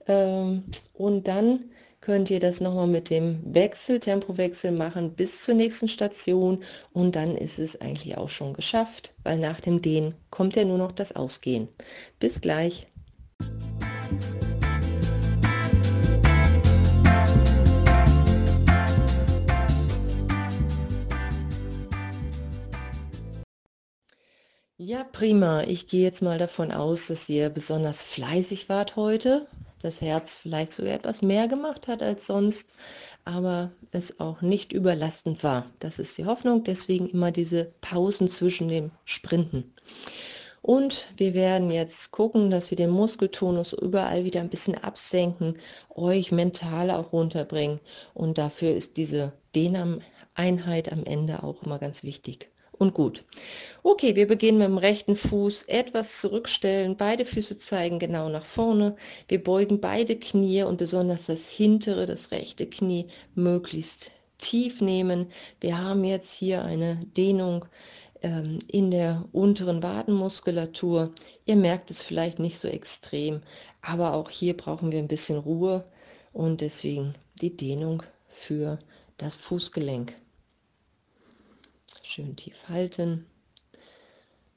ähm, 0.07 0.63
und 0.93 1.27
dann 1.27 1.65
könnt 2.03 2.29
ihr 2.29 2.39
das 2.41 2.59
nochmal 2.59 2.87
mit 2.87 3.09
dem 3.09 3.39
Wechsel, 3.53 3.99
Tempowechsel 3.99 4.71
machen 4.71 5.13
bis 5.13 5.43
zur 5.43 5.55
nächsten 5.55 5.87
Station 5.87 6.63
und 6.91 7.15
dann 7.15 7.37
ist 7.37 7.59
es 7.59 7.79
eigentlich 7.79 8.17
auch 8.17 8.27
schon 8.27 8.53
geschafft, 8.53 9.13
weil 9.23 9.37
nach 9.37 9.61
dem 9.61 9.81
Dehnen 9.81 10.13
kommt 10.29 10.55
ja 10.55 10.65
nur 10.65 10.77
noch 10.77 10.91
das 10.91 11.15
Ausgehen. 11.15 11.69
Bis 12.19 12.41
gleich. 12.41 12.87
Ja, 24.85 25.05
prima. 25.05 25.63
Ich 25.63 25.87
gehe 25.87 26.03
jetzt 26.03 26.21
mal 26.21 26.37
davon 26.37 26.71
aus, 26.71 27.07
dass 27.07 27.29
ihr 27.29 27.49
besonders 27.49 28.03
fleißig 28.03 28.67
wart 28.67 28.95
heute. 28.97 29.47
Das 29.81 30.01
Herz 30.01 30.35
vielleicht 30.35 30.73
sogar 30.73 30.93
etwas 30.93 31.21
mehr 31.21 31.47
gemacht 31.47 31.87
hat 31.87 32.03
als 32.03 32.27
sonst, 32.27 32.73
aber 33.23 33.71
es 33.91 34.19
auch 34.19 34.41
nicht 34.41 34.73
überlastend 34.73 35.43
war. 35.43 35.65
Das 35.79 35.99
ist 35.99 36.17
die 36.17 36.25
Hoffnung. 36.25 36.63
Deswegen 36.65 37.07
immer 37.07 37.31
diese 37.31 37.73
Pausen 37.81 38.27
zwischen 38.27 38.67
dem 38.67 38.91
Sprinten. 39.05 39.73
Und 40.63 41.13
wir 41.17 41.33
werden 41.33 41.69
jetzt 41.71 42.11
gucken, 42.11 42.49
dass 42.49 42.71
wir 42.71 42.77
den 42.77 42.89
Muskeltonus 42.89 43.73
überall 43.73 44.23
wieder 44.23 44.39
ein 44.39 44.49
bisschen 44.49 44.81
absenken, 44.81 45.57
euch 45.93 46.31
mental 46.31 46.89
auch 46.89 47.11
runterbringen. 47.11 47.81
Und 48.13 48.37
dafür 48.37 48.73
ist 48.73 48.95
diese 48.95 49.33
Dehneinheit 49.55 50.89
am 50.89 51.03
Ende 51.03 51.43
auch 51.43 51.61
immer 51.63 51.79
ganz 51.79 52.05
wichtig 52.05 52.49
und 52.71 52.93
gut. 52.93 53.25
Okay, 53.83 54.15
wir 54.15 54.25
beginnen 54.25 54.59
mit 54.59 54.67
dem 54.67 54.77
rechten 54.77 55.17
Fuß. 55.17 55.63
Etwas 55.63 56.21
zurückstellen, 56.21 56.95
beide 56.95 57.25
Füße 57.25 57.57
zeigen 57.57 57.99
genau 57.99 58.29
nach 58.29 58.45
vorne. 58.45 58.95
Wir 59.27 59.43
beugen 59.43 59.81
beide 59.81 60.15
Knie 60.15 60.63
und 60.63 60.77
besonders 60.77 61.25
das 61.25 61.49
hintere, 61.49 62.05
das 62.05 62.31
rechte 62.31 62.67
Knie 62.67 63.07
möglichst 63.35 64.11
tief 64.37 64.79
nehmen. 64.79 65.27
Wir 65.59 65.77
haben 65.77 66.05
jetzt 66.05 66.31
hier 66.33 66.63
eine 66.63 66.99
Dehnung 67.17 67.65
ähm, 68.23 68.59
in 68.67 68.89
der 68.89 69.25
unteren 69.33 69.83
Wadenmuskulatur. 69.83 71.11
Ihr 71.45 71.55
merkt 71.55 71.91
es 71.91 72.01
vielleicht 72.01 72.39
nicht 72.39 72.57
so 72.57 72.67
extrem, 72.67 73.41
aber 73.81 74.13
auch 74.13 74.29
hier 74.29 74.57
brauchen 74.57 74.91
wir 74.91 74.99
ein 74.99 75.07
bisschen 75.07 75.37
Ruhe 75.37 75.85
und 76.31 76.61
deswegen 76.61 77.13
die 77.41 77.55
Dehnung 77.55 78.01
für 78.27 78.79
das 79.17 79.35
Fußgelenk. 79.35 80.13
Schön 82.01 82.35
tief 82.35 82.67
halten. 82.67 83.25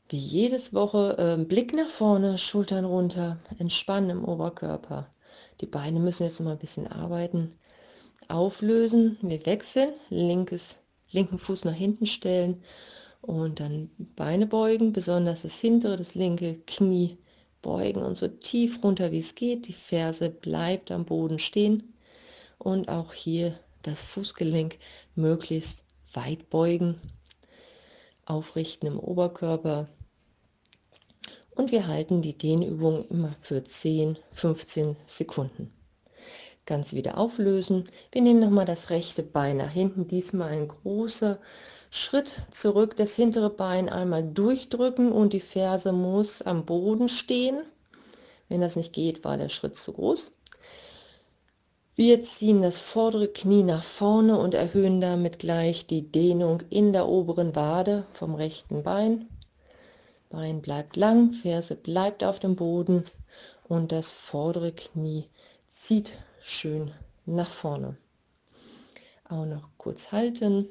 Wie 0.09 0.19
jedes 0.19 0.73
Woche 0.73 1.17
äh, 1.19 1.45
Blick 1.45 1.75
nach 1.75 1.91
vorne, 1.91 2.39
Schultern 2.39 2.85
runter, 2.85 3.39
entspannen 3.59 4.11
im 4.11 4.25
Oberkörper. 4.25 5.11
Die 5.61 5.67
Beine 5.67 5.99
müssen 5.99 6.25
jetzt 6.25 6.39
noch 6.39 6.47
mal 6.47 6.53
ein 6.53 6.59
bisschen 6.59 6.87
arbeiten. 6.87 7.53
Auflösen, 8.29 9.19
wir 9.23 9.45
wechseln, 9.47 9.93
linkes, 10.11 10.79
linken 11.11 11.39
Fuß 11.39 11.65
nach 11.65 11.75
hinten 11.75 12.07
stellen 12.07 12.63
und 13.27 13.61
dann 13.61 13.91
Beine 14.15 14.47
beugen, 14.47 14.93
besonders 14.93 15.43
das 15.43 15.59
hintere, 15.59 15.97
das 15.97 16.15
linke 16.15 16.55
Knie 16.67 17.19
beugen 17.63 18.03
und 18.03 18.17
so 18.17 18.29
tief 18.29 18.83
runter 18.83 19.11
wie 19.13 19.19
es 19.19 19.35
geht. 19.35 19.67
Die 19.67 19.73
Ferse 19.73 20.31
bleibt 20.31 20.91
am 20.91 21.05
Boden 21.05 21.39
stehen 21.39 21.95
und 22.59 22.89
auch 22.89 23.13
hier 23.13 23.59
das 23.83 24.03
Fußgelenk 24.03 24.79
möglichst 25.15 25.85
weit 26.13 26.49
beugen 26.51 27.01
aufrichten 28.27 28.89
im 28.89 28.99
Oberkörper. 28.99 29.89
Und 31.55 31.73
wir 31.73 31.87
halten 31.87 32.21
die 32.21 32.37
Dehnübung 32.37 33.07
immer 33.09 33.35
für 33.41 33.65
10, 33.65 34.19
15 34.33 34.97
Sekunden. 35.07 35.73
Ganz 36.67 36.93
wieder 36.93 37.17
auflösen. 37.17 37.85
Wir 38.13 38.23
nehmen 38.23 38.41
nochmal 38.41 38.67
das 38.67 38.91
rechte 38.91 39.23
Bein 39.23 39.59
nach 39.59 39.71
hinten. 39.71 40.09
Diesmal 40.09 40.51
ein 40.51 40.69
großer 40.69 41.39
Schritt 41.97 42.35
zurück. 42.51 42.97
Das 42.97 43.15
hintere 43.15 43.51
Bein 43.51 43.89
einmal 43.89 44.23
durchdrücken 44.23 45.11
und 45.11 45.33
die 45.33 45.41
Ferse 45.41 45.93
muss 45.93 46.43
am 46.43 46.65
Boden 46.65 47.09
stehen. 47.09 47.63
Wenn 48.49 48.61
das 48.61 48.77
nicht 48.77 48.93
geht, 48.93 49.25
war 49.25 49.37
der 49.37 49.49
Schritt 49.49 49.77
zu 49.77 49.93
groß. 49.93 50.31
Wir 51.95 52.23
ziehen 52.23 52.61
das 52.61 52.79
vordere 52.79 53.29
Knie 53.29 53.63
nach 53.63 53.83
vorne 53.83 54.39
und 54.39 54.53
erhöhen 54.53 55.01
damit 55.01 55.39
gleich 55.39 55.87
die 55.87 56.03
Dehnung 56.03 56.63
in 56.69 56.93
der 56.93 57.09
oberen 57.09 57.57
Wade 57.57 58.05
vom 58.13 58.35
rechten 58.35 58.83
Bein. 58.83 59.29
Bein 60.29 60.61
bleibt 60.61 60.97
lang, 60.97 61.33
Ferse 61.33 61.75
bleibt 61.75 62.23
auf 62.23 62.39
dem 62.39 62.55
Boden 62.55 63.05
und 63.67 63.93
das 63.93 64.11
vordere 64.11 64.73
Knie 64.73 65.25
zieht 65.71 66.13
schön 66.43 66.93
nach 67.25 67.49
vorne. 67.49 67.97
Auch 69.29 69.47
noch 69.47 69.71
kurz 69.79 70.13
halten 70.13 70.69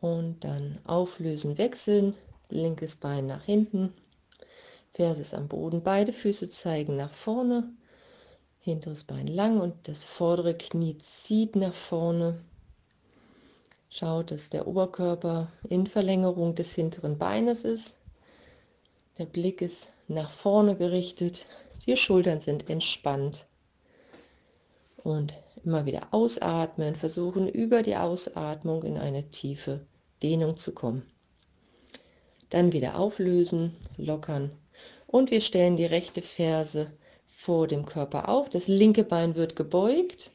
und 0.00 0.44
dann 0.44 0.78
auflösen, 0.84 1.58
wechseln. 1.58 2.14
Linkes 2.50 2.96
Bein 2.96 3.26
nach 3.26 3.42
hinten, 3.42 3.92
Ferse 4.94 5.20
ist 5.20 5.34
am 5.34 5.48
Boden, 5.48 5.82
beide 5.82 6.12
Füße 6.12 6.48
zeigen 6.50 6.96
nach 6.96 7.12
vorne 7.12 7.70
hinteres 8.68 9.04
Bein 9.04 9.26
lang 9.26 9.60
und 9.60 9.88
das 9.88 10.04
vordere 10.04 10.54
Knie 10.54 10.98
zieht 10.98 11.56
nach 11.56 11.74
vorne. 11.74 12.40
Schaut, 13.90 14.30
dass 14.30 14.50
der 14.50 14.66
Oberkörper 14.66 15.48
in 15.68 15.86
Verlängerung 15.86 16.54
des 16.54 16.74
hinteren 16.74 17.16
Beines 17.16 17.64
ist. 17.64 17.96
Der 19.16 19.24
Blick 19.24 19.62
ist 19.62 19.90
nach 20.06 20.28
vorne 20.28 20.76
gerichtet. 20.76 21.46
Die 21.86 21.96
Schultern 21.96 22.40
sind 22.40 22.68
entspannt. 22.68 23.46
Und 24.98 25.32
immer 25.68 25.84
wieder 25.84 26.08
ausatmen. 26.12 26.96
Versuchen 26.96 27.46
über 27.46 27.82
die 27.82 27.94
Ausatmung 27.94 28.84
in 28.84 28.96
eine 28.96 29.30
tiefe 29.30 29.86
Dehnung 30.22 30.56
zu 30.56 30.72
kommen. 30.72 31.02
Dann 32.48 32.72
wieder 32.72 32.98
auflösen, 32.98 33.76
lockern. 33.98 34.50
Und 35.06 35.30
wir 35.30 35.42
stellen 35.42 35.76
die 35.76 35.84
rechte 35.84 36.22
Ferse 36.22 36.90
vor 37.26 37.68
dem 37.68 37.84
Körper 37.84 38.30
auf. 38.30 38.48
Das 38.48 38.66
linke 38.66 39.04
Bein 39.04 39.34
wird 39.34 39.56
gebeugt. 39.56 40.30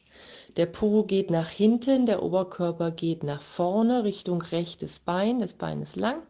Der 0.56 0.66
Po 0.66 1.02
geht 1.02 1.32
nach 1.32 1.50
hinten, 1.50 2.06
der 2.06 2.22
Oberkörper 2.22 2.92
geht 2.92 3.24
nach 3.24 3.42
vorne 3.42 4.04
Richtung 4.04 4.40
rechtes 4.40 5.00
Bein. 5.00 5.40
Das 5.40 5.54
Bein 5.54 5.82
ist 5.82 5.96
lang. 5.96 6.22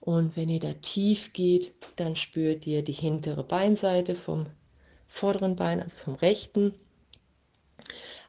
Und 0.00 0.34
wenn 0.34 0.48
ihr 0.48 0.60
da 0.60 0.72
tief 0.72 1.34
geht, 1.34 1.74
dann 1.96 2.16
spürt 2.16 2.66
ihr 2.66 2.82
die 2.82 2.92
hintere 2.92 3.44
Beinseite 3.44 4.14
vom 4.14 4.46
vorderen 5.06 5.56
Bein, 5.56 5.82
also 5.82 5.98
vom 5.98 6.14
rechten. 6.14 6.72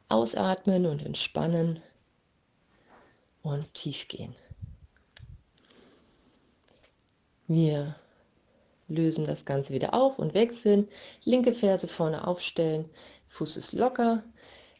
Ausatmen 0.08 0.86
und 0.86 1.04
entspannen 1.04 1.80
und 3.42 3.72
tief 3.74 4.08
gehen. 4.08 4.34
Wir 7.46 7.96
lösen 8.88 9.26
das 9.26 9.44
Ganze 9.44 9.72
wieder 9.72 9.94
auf 9.94 10.18
und 10.18 10.34
wechseln. 10.34 10.88
Linke 11.24 11.52
Ferse 11.52 11.88
vorne 11.88 12.26
aufstellen, 12.26 12.88
Fuß 13.28 13.56
ist 13.56 13.72
locker, 13.72 14.22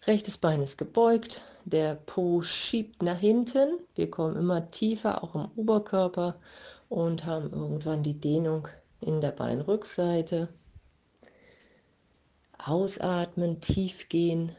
rechtes 0.06 0.38
Bein 0.38 0.62
ist 0.62 0.76
gebeugt, 0.76 1.42
der 1.64 1.94
Po 1.94 2.42
schiebt 2.42 3.02
nach 3.02 3.18
hinten. 3.18 3.78
Wir 3.94 4.10
kommen 4.10 4.36
immer 4.36 4.70
tiefer, 4.70 5.22
auch 5.22 5.34
im 5.34 5.50
Oberkörper 5.56 6.36
und 6.88 7.24
haben 7.24 7.52
irgendwann 7.52 8.02
die 8.02 8.18
Dehnung 8.18 8.68
in 9.00 9.20
der 9.20 9.30
Beinrückseite. 9.30 10.48
Ausatmen, 12.58 13.60
tief 13.60 14.08
gehen, 14.08 14.54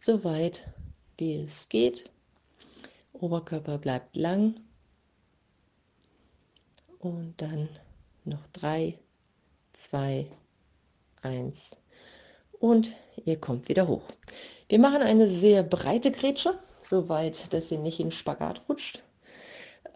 so 0.00 0.24
weit 0.24 0.66
wie 1.18 1.42
es 1.42 1.68
geht. 1.68 2.10
Oberkörper 3.12 3.78
bleibt 3.78 4.16
lang. 4.16 4.54
Und 6.98 7.34
dann 7.36 7.68
noch 8.24 8.46
drei, 8.48 8.98
zwei, 9.72 10.26
eins. 11.22 11.76
Und 12.58 12.94
ihr 13.24 13.38
kommt 13.38 13.68
wieder 13.68 13.86
hoch. 13.86 14.02
Wir 14.68 14.78
machen 14.78 15.02
eine 15.02 15.28
sehr 15.28 15.62
breite 15.62 16.10
Grätsche, 16.10 16.58
so 16.80 17.08
weit, 17.08 17.52
dass 17.52 17.70
ihr 17.70 17.78
nicht 17.78 18.00
in 18.00 18.10
Spagat 18.10 18.62
rutscht. 18.68 19.02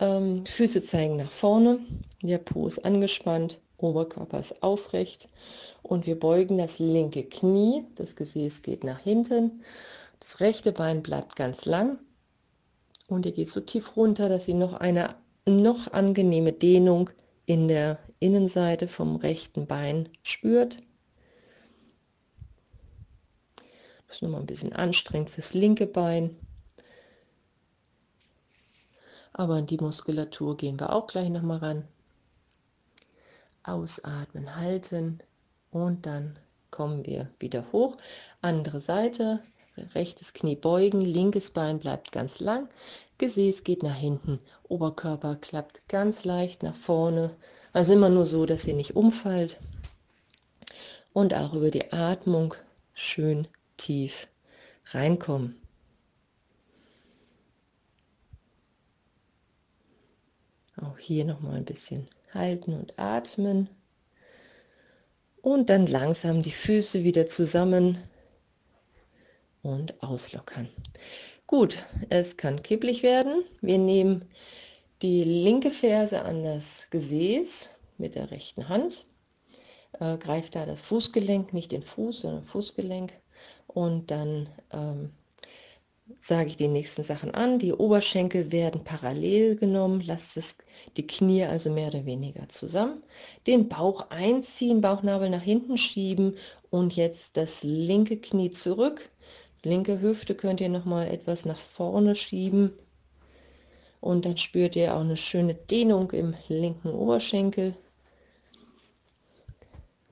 Ähm, 0.01 0.45
Füße 0.47 0.83
zeigen 0.83 1.17
nach 1.17 1.31
vorne, 1.31 1.79
der 2.23 2.39
Po 2.39 2.67
ist 2.67 2.85
angespannt, 2.85 3.61
Oberkörper 3.85 4.41
ist 4.41 4.63
aufrecht 4.63 5.29
und 5.83 6.07
wir 6.07 6.19
beugen 6.19 6.59
das 6.59 6.79
linke 6.79 7.25
Knie, 7.25 7.85
das 7.95 8.17
Gesäß 8.17 8.63
geht 8.63 8.85
nach 8.85 8.99
hinten, 8.99 9.63
das 10.21 10.41
rechte 10.41 10.73
Bein 10.73 11.03
bleibt 11.03 11.37
ganz 11.37 11.65
lang 11.67 11.99
und 13.09 13.27
ihr 13.27 13.33
geht 13.33 13.49
so 13.49 13.61
tief 13.61 13.97
runter, 13.97 14.29
dass 14.29 14.49
ihr 14.49 14.55
noch 14.55 14.75
eine 14.75 15.17
noch 15.47 15.93
angenehme 15.93 16.53
Dehnung 16.53 17.11
in 17.47 17.69
der 17.69 17.99
Innenseite 18.19 18.89
vom 18.89 19.17
rechten 19.17 19.67
Bein 19.67 20.09
spürt. 20.23 20.79
Das 24.07 24.17
ist 24.17 24.23
nochmal 24.23 24.41
ein 24.41 24.47
bisschen 24.47 24.73
anstrengend 24.73 25.31
fürs 25.31 25.55
linke 25.55 25.87
Bein. 25.87 26.37
Aber 29.33 29.55
an 29.55 29.67
die 29.67 29.77
Muskulatur 29.77 30.57
gehen 30.57 30.79
wir 30.79 30.93
auch 30.93 31.09
gleich 31.09 31.29
nochmal 31.29 31.59
ran. 31.59 31.89
Ausatmen, 33.65 34.57
halten 34.57 35.19
und 35.71 36.07
dann 36.07 36.39
kommen 36.71 37.05
wir 37.05 37.29
wieder 37.39 37.65
hoch. 37.73 37.97
Andere 38.41 38.81
Seite, 38.81 39.41
rechtes 39.95 40.33
Knie 40.33 40.57
beugen, 40.57 41.01
linkes 41.01 41.51
Bein 41.51 41.79
bleibt 41.79 42.13
ganz 42.13 42.41
lang, 42.41 42.69
Gesäß 43.19 43.65
geht 43.65 43.83
nach 43.83 43.95
hinten, 43.95 44.41
Oberkörper 44.69 45.37
klappt 45.37 45.87
ganz 45.89 46.25
leicht 46.25 46.63
nach 46.63 46.77
vorne, 46.77 47.31
also 47.73 47.93
immer 47.93 48.09
nur 48.09 48.27
so, 48.27 48.47
dass 48.47 48.65
ihr 48.65 48.75
nicht 48.75 48.97
umfallt 48.97 49.59
und 51.13 51.33
auch 51.35 51.55
über 51.55 51.71
die 51.71 51.93
Atmung 51.93 52.55
schön 52.93 53.49
tief 53.77 54.29
reinkommen. 54.87 55.61
Auch 60.77 60.99
hier 60.99 61.25
noch 61.25 61.41
mal 61.41 61.55
ein 61.55 61.65
bisschen 61.65 62.09
halten 62.35 62.75
und 62.75 62.99
atmen 62.99 63.69
und 65.43 65.71
dann 65.71 65.87
langsam 65.87 66.43
die 66.43 66.51
Füße 66.51 67.05
wieder 67.05 67.27
zusammen 67.27 67.99
und 69.63 70.03
auslockern. 70.03 70.69
Gut, 71.47 71.79
es 72.09 72.37
kann 72.37 72.63
kipplig 72.63 73.03
werden. 73.03 73.45
Wir 73.61 73.79
nehmen 73.79 74.29
die 75.03 75.25
linke 75.25 75.71
Ferse 75.71 76.23
an 76.23 76.43
das 76.43 76.89
Gesäß 76.91 77.71
mit 77.99 78.15
der 78.15 78.31
rechten 78.31 78.69
Hand, 78.69 79.07
äh, 80.01 80.17
greift 80.17 80.55
da 80.55 80.67
das 80.67 80.81
Fußgelenk, 80.81 81.53
nicht 81.53 81.73
den 81.73 81.83
Fuß, 81.83 82.23
sondern 82.23 82.45
Fußgelenk 82.45 83.13
und 83.67 84.11
dann 84.11 84.49
ähm, 84.73 85.13
sage 86.21 86.49
ich 86.49 86.57
die 86.57 86.69
nächsten 86.69 87.03
Sachen 87.03 87.31
an. 87.33 87.59
Die 87.59 87.73
Oberschenkel 87.73 88.53
werden 88.53 88.85
parallel 88.85 89.57
genommen, 89.57 90.03
lasst 90.05 90.37
es 90.37 90.59
die 90.97 91.07
Knie 91.07 91.45
also 91.45 91.71
mehr 91.71 91.89
oder 91.89 92.05
weniger 92.05 92.49
zusammen. 92.49 93.03
Den 93.47 93.69
Bauch 93.69 94.11
einziehen, 94.11 94.81
Bauchnabel 94.81 95.31
nach 95.31 95.43
hinten 95.43 95.79
schieben 95.79 96.37
und 96.71 96.97
jetzt 96.97 97.37
das 97.37 97.63
linke 97.63 98.19
Knie 98.19 98.51
zurück, 98.51 99.11
Linke 99.65 100.03
Hüfte 100.03 100.35
könnt 100.35 100.61
ihr 100.61 100.69
noch 100.69 100.85
mal 100.85 101.09
etwas 101.09 101.47
nach 101.47 101.59
vorne 101.59 102.15
schieben. 102.15 102.75
Und 104.01 104.27
dann 104.27 104.37
spürt 104.37 104.77
ihr 104.77 104.95
auch 104.95 105.01
eine 105.01 105.17
schöne 105.17 105.55
Dehnung 105.55 106.11
im 106.11 106.35
linken 106.49 106.91
Oberschenkel. 106.91 107.75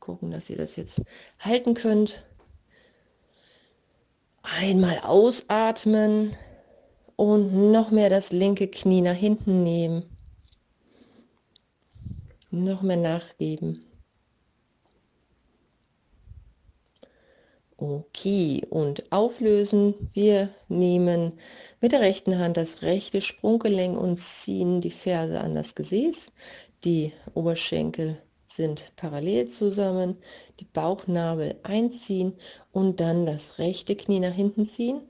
Gucken, 0.00 0.30
dass 0.30 0.48
ihr 0.48 0.56
das 0.56 0.76
jetzt 0.76 1.02
halten 1.38 1.74
könnt. 1.74 2.24
Einmal 4.42 4.98
ausatmen 4.98 6.36
und 7.16 7.70
noch 7.72 7.90
mehr 7.90 8.10
das 8.10 8.32
linke 8.32 8.68
Knie 8.68 9.00
nach 9.00 9.14
hinten 9.14 9.62
nehmen. 9.62 10.04
Noch 12.50 12.82
mehr 12.82 12.96
nachgeben. 12.96 13.84
Okay, 17.76 18.62
und 18.70 19.10
auflösen. 19.10 20.10
Wir 20.12 20.50
nehmen 20.68 21.32
mit 21.80 21.90
der 21.92 22.00
rechten 22.00 22.38
Hand 22.38 22.56
das 22.56 22.82
rechte 22.82 23.20
Sprunggelenk 23.20 23.98
und 23.98 24.16
ziehen 24.18 24.80
die 24.80 24.92
Ferse 24.92 25.40
an 25.40 25.56
das 25.56 25.74
Gesäß. 25.74 26.30
Die 26.84 27.12
Oberschenkel 27.34 28.22
sind 28.56 28.92
parallel 28.96 29.48
zusammen, 29.48 30.16
die 30.60 30.64
Bauchnabel 30.64 31.56
einziehen 31.62 32.34
und 32.72 33.00
dann 33.00 33.26
das 33.26 33.58
rechte 33.58 33.96
Knie 33.96 34.20
nach 34.20 34.34
hinten 34.34 34.64
ziehen. 34.64 35.02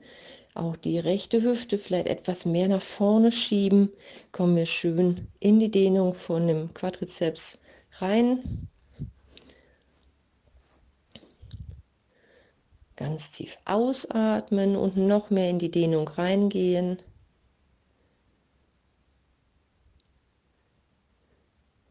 Auch 0.55 0.75
die 0.75 0.99
rechte 0.99 1.41
Hüfte 1.41 1.77
vielleicht 1.77 2.07
etwas 2.07 2.45
mehr 2.45 2.67
nach 2.67 2.81
vorne 2.81 3.31
schieben. 3.31 3.91
Kommen 4.31 4.55
wir 4.55 4.67
schön 4.67 5.27
in 5.39 5.59
die 5.59 5.71
Dehnung 5.71 6.13
von 6.13 6.47
dem 6.47 6.73
Quadrizeps 6.73 7.57
rein. 7.93 8.67
Ganz 12.95 13.31
tief 13.31 13.57
ausatmen 13.65 14.75
und 14.75 14.95
noch 14.95 15.31
mehr 15.31 15.49
in 15.49 15.57
die 15.57 15.71
Dehnung 15.71 16.07
reingehen. 16.07 17.01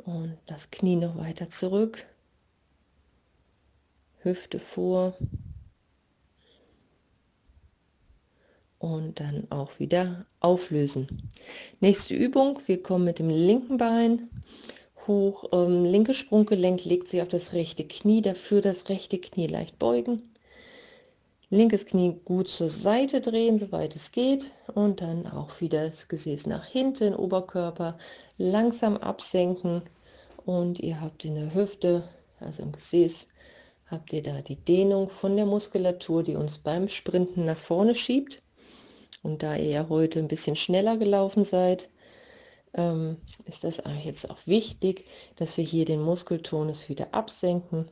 Und 0.04 0.36
das 0.46 0.70
Knie 0.70 0.96
noch 0.96 1.16
weiter 1.16 1.48
zurück. 1.48 2.04
Hüfte 4.20 4.58
vor. 4.58 5.16
Und 8.78 9.20
dann 9.20 9.46
auch 9.50 9.78
wieder 9.78 10.26
auflösen. 10.40 11.30
Nächste 11.80 12.14
Übung. 12.14 12.60
Wir 12.66 12.82
kommen 12.82 13.04
mit 13.04 13.20
dem 13.20 13.28
linken 13.28 13.78
Bein 13.78 14.28
hoch. 15.06 15.44
Ähm, 15.52 15.84
linke 15.84 16.14
Sprunggelenk 16.14 16.84
legt 16.84 17.08
sich 17.08 17.22
auf 17.22 17.28
das 17.28 17.52
rechte 17.52 17.84
Knie. 17.84 18.22
Dafür 18.22 18.60
das 18.60 18.88
rechte 18.88 19.18
Knie 19.18 19.46
leicht 19.46 19.78
beugen. 19.78 20.31
Linkes 21.52 21.84
Knie 21.84 22.18
gut 22.24 22.48
zur 22.48 22.70
Seite 22.70 23.20
drehen, 23.20 23.58
soweit 23.58 23.94
es 23.94 24.10
geht. 24.10 24.50
Und 24.74 25.02
dann 25.02 25.26
auch 25.26 25.60
wieder 25.60 25.84
das 25.84 26.08
Gesäß 26.08 26.46
nach 26.46 26.64
hinten, 26.64 27.14
Oberkörper 27.14 27.98
langsam 28.38 28.96
absenken. 28.96 29.82
Und 30.46 30.80
ihr 30.80 31.02
habt 31.02 31.26
in 31.26 31.34
der 31.34 31.52
Hüfte, 31.52 32.08
also 32.40 32.62
im 32.62 32.72
Gesäß, 32.72 33.28
habt 33.84 34.14
ihr 34.14 34.22
da 34.22 34.40
die 34.40 34.56
Dehnung 34.56 35.10
von 35.10 35.36
der 35.36 35.44
Muskulatur, 35.44 36.22
die 36.22 36.36
uns 36.36 36.56
beim 36.56 36.88
Sprinten 36.88 37.44
nach 37.44 37.58
vorne 37.58 37.94
schiebt. 37.94 38.40
Und 39.22 39.42
da 39.42 39.54
ihr 39.54 39.68
ja 39.68 39.88
heute 39.90 40.20
ein 40.20 40.28
bisschen 40.28 40.56
schneller 40.56 40.96
gelaufen 40.96 41.44
seid, 41.44 41.90
ähm, 42.72 43.18
ist 43.44 43.62
das 43.62 43.82
jetzt 44.02 44.30
auch 44.30 44.38
wichtig, 44.46 45.04
dass 45.36 45.58
wir 45.58 45.64
hier 45.64 45.84
den 45.84 46.00
Muskeltonus 46.00 46.88
wieder 46.88 47.12
absenken 47.12 47.90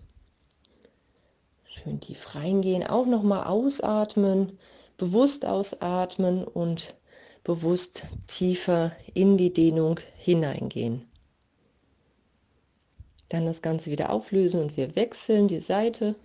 Schön 1.72 2.00
tief 2.00 2.34
reingehen, 2.34 2.84
auch 2.84 3.06
nochmal 3.06 3.44
ausatmen, 3.44 4.58
bewusst 4.96 5.46
ausatmen 5.46 6.42
und 6.42 6.96
bewusst 7.44 8.06
tiefer 8.26 8.90
in 9.14 9.36
die 9.36 9.52
Dehnung 9.52 10.00
hineingehen. 10.18 11.08
Dann 13.28 13.46
das 13.46 13.62
Ganze 13.62 13.92
wieder 13.92 14.10
auflösen 14.10 14.60
und 14.60 14.76
wir 14.76 14.96
wechseln 14.96 15.46
die 15.46 15.60
Seite. 15.60 16.16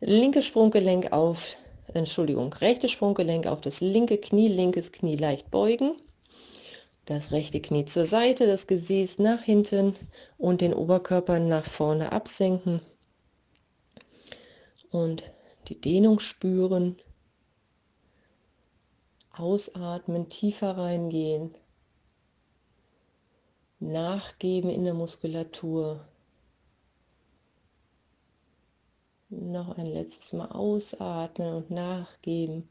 Linke 0.00 0.42
Sprunggelenk 0.42 1.10
auf, 1.12 1.56
Entschuldigung, 1.94 2.52
rechte 2.52 2.90
Sprunggelenk 2.90 3.46
auf 3.46 3.62
das 3.62 3.80
linke 3.80 4.18
Knie, 4.18 4.48
linkes 4.48 4.92
Knie 4.92 5.16
leicht 5.16 5.50
beugen. 5.50 5.94
Das 7.06 7.32
rechte 7.32 7.60
Knie 7.60 7.86
zur 7.86 8.04
Seite, 8.04 8.46
das 8.46 8.66
Gesäß 8.66 9.18
nach 9.20 9.40
hinten 9.40 9.94
und 10.36 10.60
den 10.60 10.74
Oberkörper 10.74 11.38
nach 11.40 11.64
vorne 11.64 12.12
absenken 12.12 12.82
und 14.94 15.30
die 15.68 15.80
Dehnung 15.80 16.20
spüren. 16.20 16.96
Ausatmen, 19.32 20.28
tiefer 20.28 20.76
reingehen. 20.76 21.54
nachgeben 23.80 24.70
in 24.70 24.84
der 24.84 24.94
Muskulatur. 24.94 26.06
Noch 29.28 29.76
ein 29.76 29.86
letztes 29.86 30.32
Mal 30.32 30.46
ausatmen 30.52 31.54
und 31.54 31.70
nachgeben. 31.70 32.68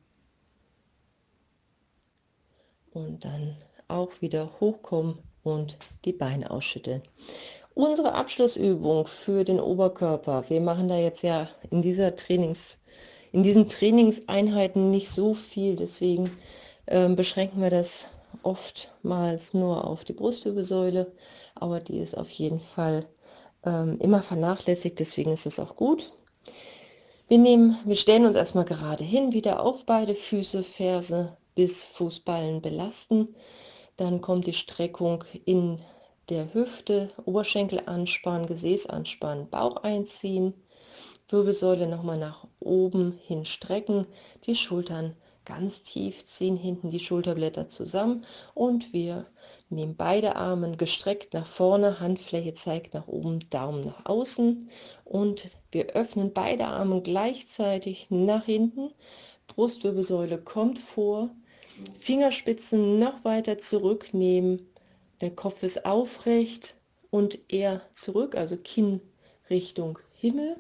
Und 2.91 3.25
dann 3.25 3.57
auch 3.87 4.21
wieder 4.21 4.59
hochkommen 4.59 5.19
und 5.43 5.77
die 6.05 6.13
Beine 6.13 6.49
ausschütteln. 6.51 7.03
Unsere 7.75 8.13
Abschlussübung 8.13 9.07
für 9.07 9.43
den 9.43 9.59
Oberkörper. 9.59 10.45
Wir 10.47 10.61
machen 10.61 10.87
da 10.87 10.95
jetzt 10.95 11.23
ja 11.23 11.49
in 11.71 11.81
dieser 11.81 12.15
Trainings, 12.15 12.77
in 13.31 13.41
diesen 13.41 13.67
Trainingseinheiten 13.67 14.91
nicht 14.91 15.09
so 15.09 15.33
viel, 15.33 15.75
deswegen 15.75 16.29
äh, 16.85 17.09
beschränken 17.09 17.61
wir 17.61 17.71
das 17.71 18.09
oftmals 18.43 19.55
nur 19.55 19.87
auf 19.87 20.03
die 20.03 20.13
Brustwirbelsäule, 20.13 21.11
aber 21.55 21.79
die 21.79 21.97
ist 21.97 22.15
auf 22.15 22.29
jeden 22.29 22.59
Fall 22.59 23.07
ähm, 23.65 23.97
immer 23.99 24.21
vernachlässigt, 24.21 24.99
deswegen 24.99 25.31
ist 25.31 25.47
es 25.47 25.59
auch 25.59 25.75
gut. 25.75 26.13
Wir 27.27 27.39
nehmen, 27.39 27.79
wir 27.85 27.95
stellen 27.95 28.27
uns 28.27 28.35
erstmal 28.35 28.65
gerade 28.65 29.03
hin, 29.03 29.33
wieder 29.33 29.63
auf 29.63 29.87
beide 29.87 30.13
Füße, 30.13 30.61
Ferse 30.61 31.35
bis 31.55 31.85
Fußballen 31.85 32.61
belasten. 32.61 33.33
Dann 33.95 34.21
kommt 34.21 34.45
die 34.45 34.53
Streckung 34.53 35.23
in 35.45 35.79
der 36.29 36.53
Hüfte, 36.53 37.09
Oberschenkel 37.25 37.81
anspannen, 37.85 38.47
Gesäß 38.47 38.87
anspannen, 38.87 39.49
Bauch 39.49 39.77
einziehen, 39.77 40.53
Wirbelsäule 41.29 41.87
nochmal 41.87 42.17
nach 42.17 42.47
oben 42.59 43.19
hin 43.25 43.45
strecken, 43.45 44.05
die 44.45 44.55
Schultern 44.55 45.15
ganz 45.45 45.83
tief 45.83 46.25
ziehen, 46.25 46.55
hinten 46.55 46.89
die 46.89 46.99
Schulterblätter 46.99 47.67
zusammen 47.67 48.25
und 48.53 48.93
wir 48.93 49.25
nehmen 49.69 49.95
beide 49.95 50.35
Arme 50.35 50.77
gestreckt 50.77 51.33
nach 51.33 51.47
vorne, 51.47 51.99
Handfläche 51.99 52.53
zeigt 52.53 52.93
nach 52.93 53.07
oben, 53.07 53.39
Daumen 53.49 53.81
nach 53.81 54.05
außen 54.05 54.69
und 55.03 55.49
wir 55.71 55.87
öffnen 55.87 56.31
beide 56.33 56.67
Arme 56.67 57.01
gleichzeitig 57.01 58.07
nach 58.09 58.45
hinten, 58.45 58.91
Brustwirbelsäule 59.47 60.37
kommt 60.37 60.79
vor, 60.79 61.29
Fingerspitzen 61.97 62.99
noch 62.99 63.25
weiter 63.25 63.57
zurücknehmen, 63.57 64.69
der 65.23 65.31
Kopf 65.31 65.63
ist 65.63 65.85
aufrecht 65.85 66.75
und 67.09 67.39
eher 67.47 67.81
zurück, 67.93 68.35
also 68.35 68.57
Kinn 68.57 68.99
Richtung 69.49 69.97
Himmel. 70.11 70.57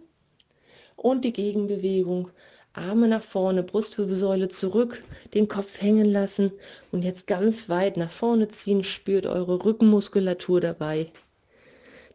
Und 0.95 1.25
die 1.25 1.33
Gegenbewegung, 1.33 2.29
Arme 2.71 3.09
nach 3.09 3.23
vorne, 3.23 3.61
Brustwirbelsäule 3.61 4.47
zurück, 4.47 5.03
den 5.33 5.49
Kopf 5.49 5.81
hängen 5.81 6.05
lassen 6.05 6.53
und 6.93 7.01
jetzt 7.01 7.27
ganz 7.27 7.67
weit 7.67 7.97
nach 7.97 8.09
vorne 8.09 8.47
ziehen, 8.47 8.85
spürt 8.85 9.25
eure 9.25 9.65
Rückenmuskulatur 9.65 10.61
dabei. 10.61 11.11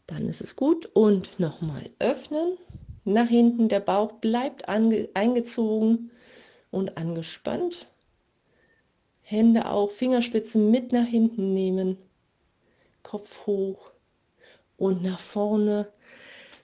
Dann 0.06 0.26
ist 0.26 0.40
es 0.40 0.56
gut 0.56 0.86
und 0.94 1.38
nochmal 1.38 1.90
öffnen. 1.98 2.56
Nach 3.04 3.28
hinten, 3.28 3.68
der 3.68 3.80
Bauch 3.80 4.12
bleibt 4.12 4.70
eingezogen 4.70 6.12
und 6.70 6.96
angespannt. 6.96 7.88
Hände 9.20 9.70
auch, 9.70 9.90
Fingerspitzen 9.90 10.70
mit 10.70 10.92
nach 10.92 11.06
hinten 11.06 11.52
nehmen. 11.52 11.98
Kopf 13.08 13.46
hoch 13.46 13.90
und 14.76 15.02
nach 15.02 15.18
vorne. 15.18 15.90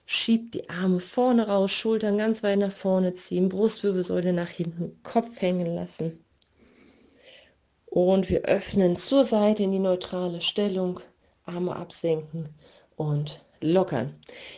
Schiebt 0.05 0.53
die 0.53 0.69
Arme 0.69 0.99
vorne 0.99 1.47
raus, 1.47 1.71
Schultern 1.71 2.19
ganz 2.19 2.43
weit 2.43 2.59
nach 2.59 2.71
vorne 2.71 3.15
ziehen, 3.15 3.49
Brustwirbelsäule 3.49 4.31
nach 4.31 4.49
hinten, 4.49 5.01
Kopf 5.01 5.41
hängen 5.41 5.73
lassen. 5.73 6.23
Und 7.87 8.29
wir 8.29 8.43
öffnen 8.43 8.95
zur 8.95 9.25
Seite 9.25 9.63
in 9.63 9.71
die 9.71 9.79
neutrale 9.79 10.39
Stellung, 10.39 10.99
Arme 11.45 11.75
absenken 11.75 12.49
und 12.95 13.43
lockern. 13.59 14.13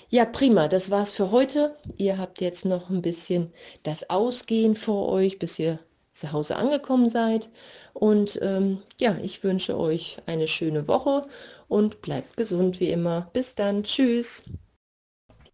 Ja, 0.09 0.25
prima, 0.25 0.67
das 0.67 0.91
war's 0.91 1.13
für 1.13 1.31
heute. 1.31 1.77
Ihr 1.95 2.17
habt 2.17 2.41
jetzt 2.41 2.65
noch 2.65 2.89
ein 2.89 3.01
bisschen 3.01 3.53
das 3.83 4.09
Ausgehen 4.09 4.75
vor 4.75 5.07
euch, 5.07 5.39
bis 5.39 5.57
ihr 5.57 5.79
zu 6.17 6.31
Hause 6.31 6.55
angekommen 6.55 7.09
seid. 7.09 7.49
Und 7.93 8.39
ähm, 8.41 8.79
ja, 8.99 9.17
ich 9.21 9.43
wünsche 9.43 9.77
euch 9.77 10.17
eine 10.25 10.47
schöne 10.47 10.87
Woche 10.87 11.27
und 11.67 12.01
bleibt 12.01 12.37
gesund 12.37 12.79
wie 12.79 12.91
immer. 12.91 13.29
Bis 13.33 13.55
dann. 13.55 13.83
Tschüss. 13.83 14.43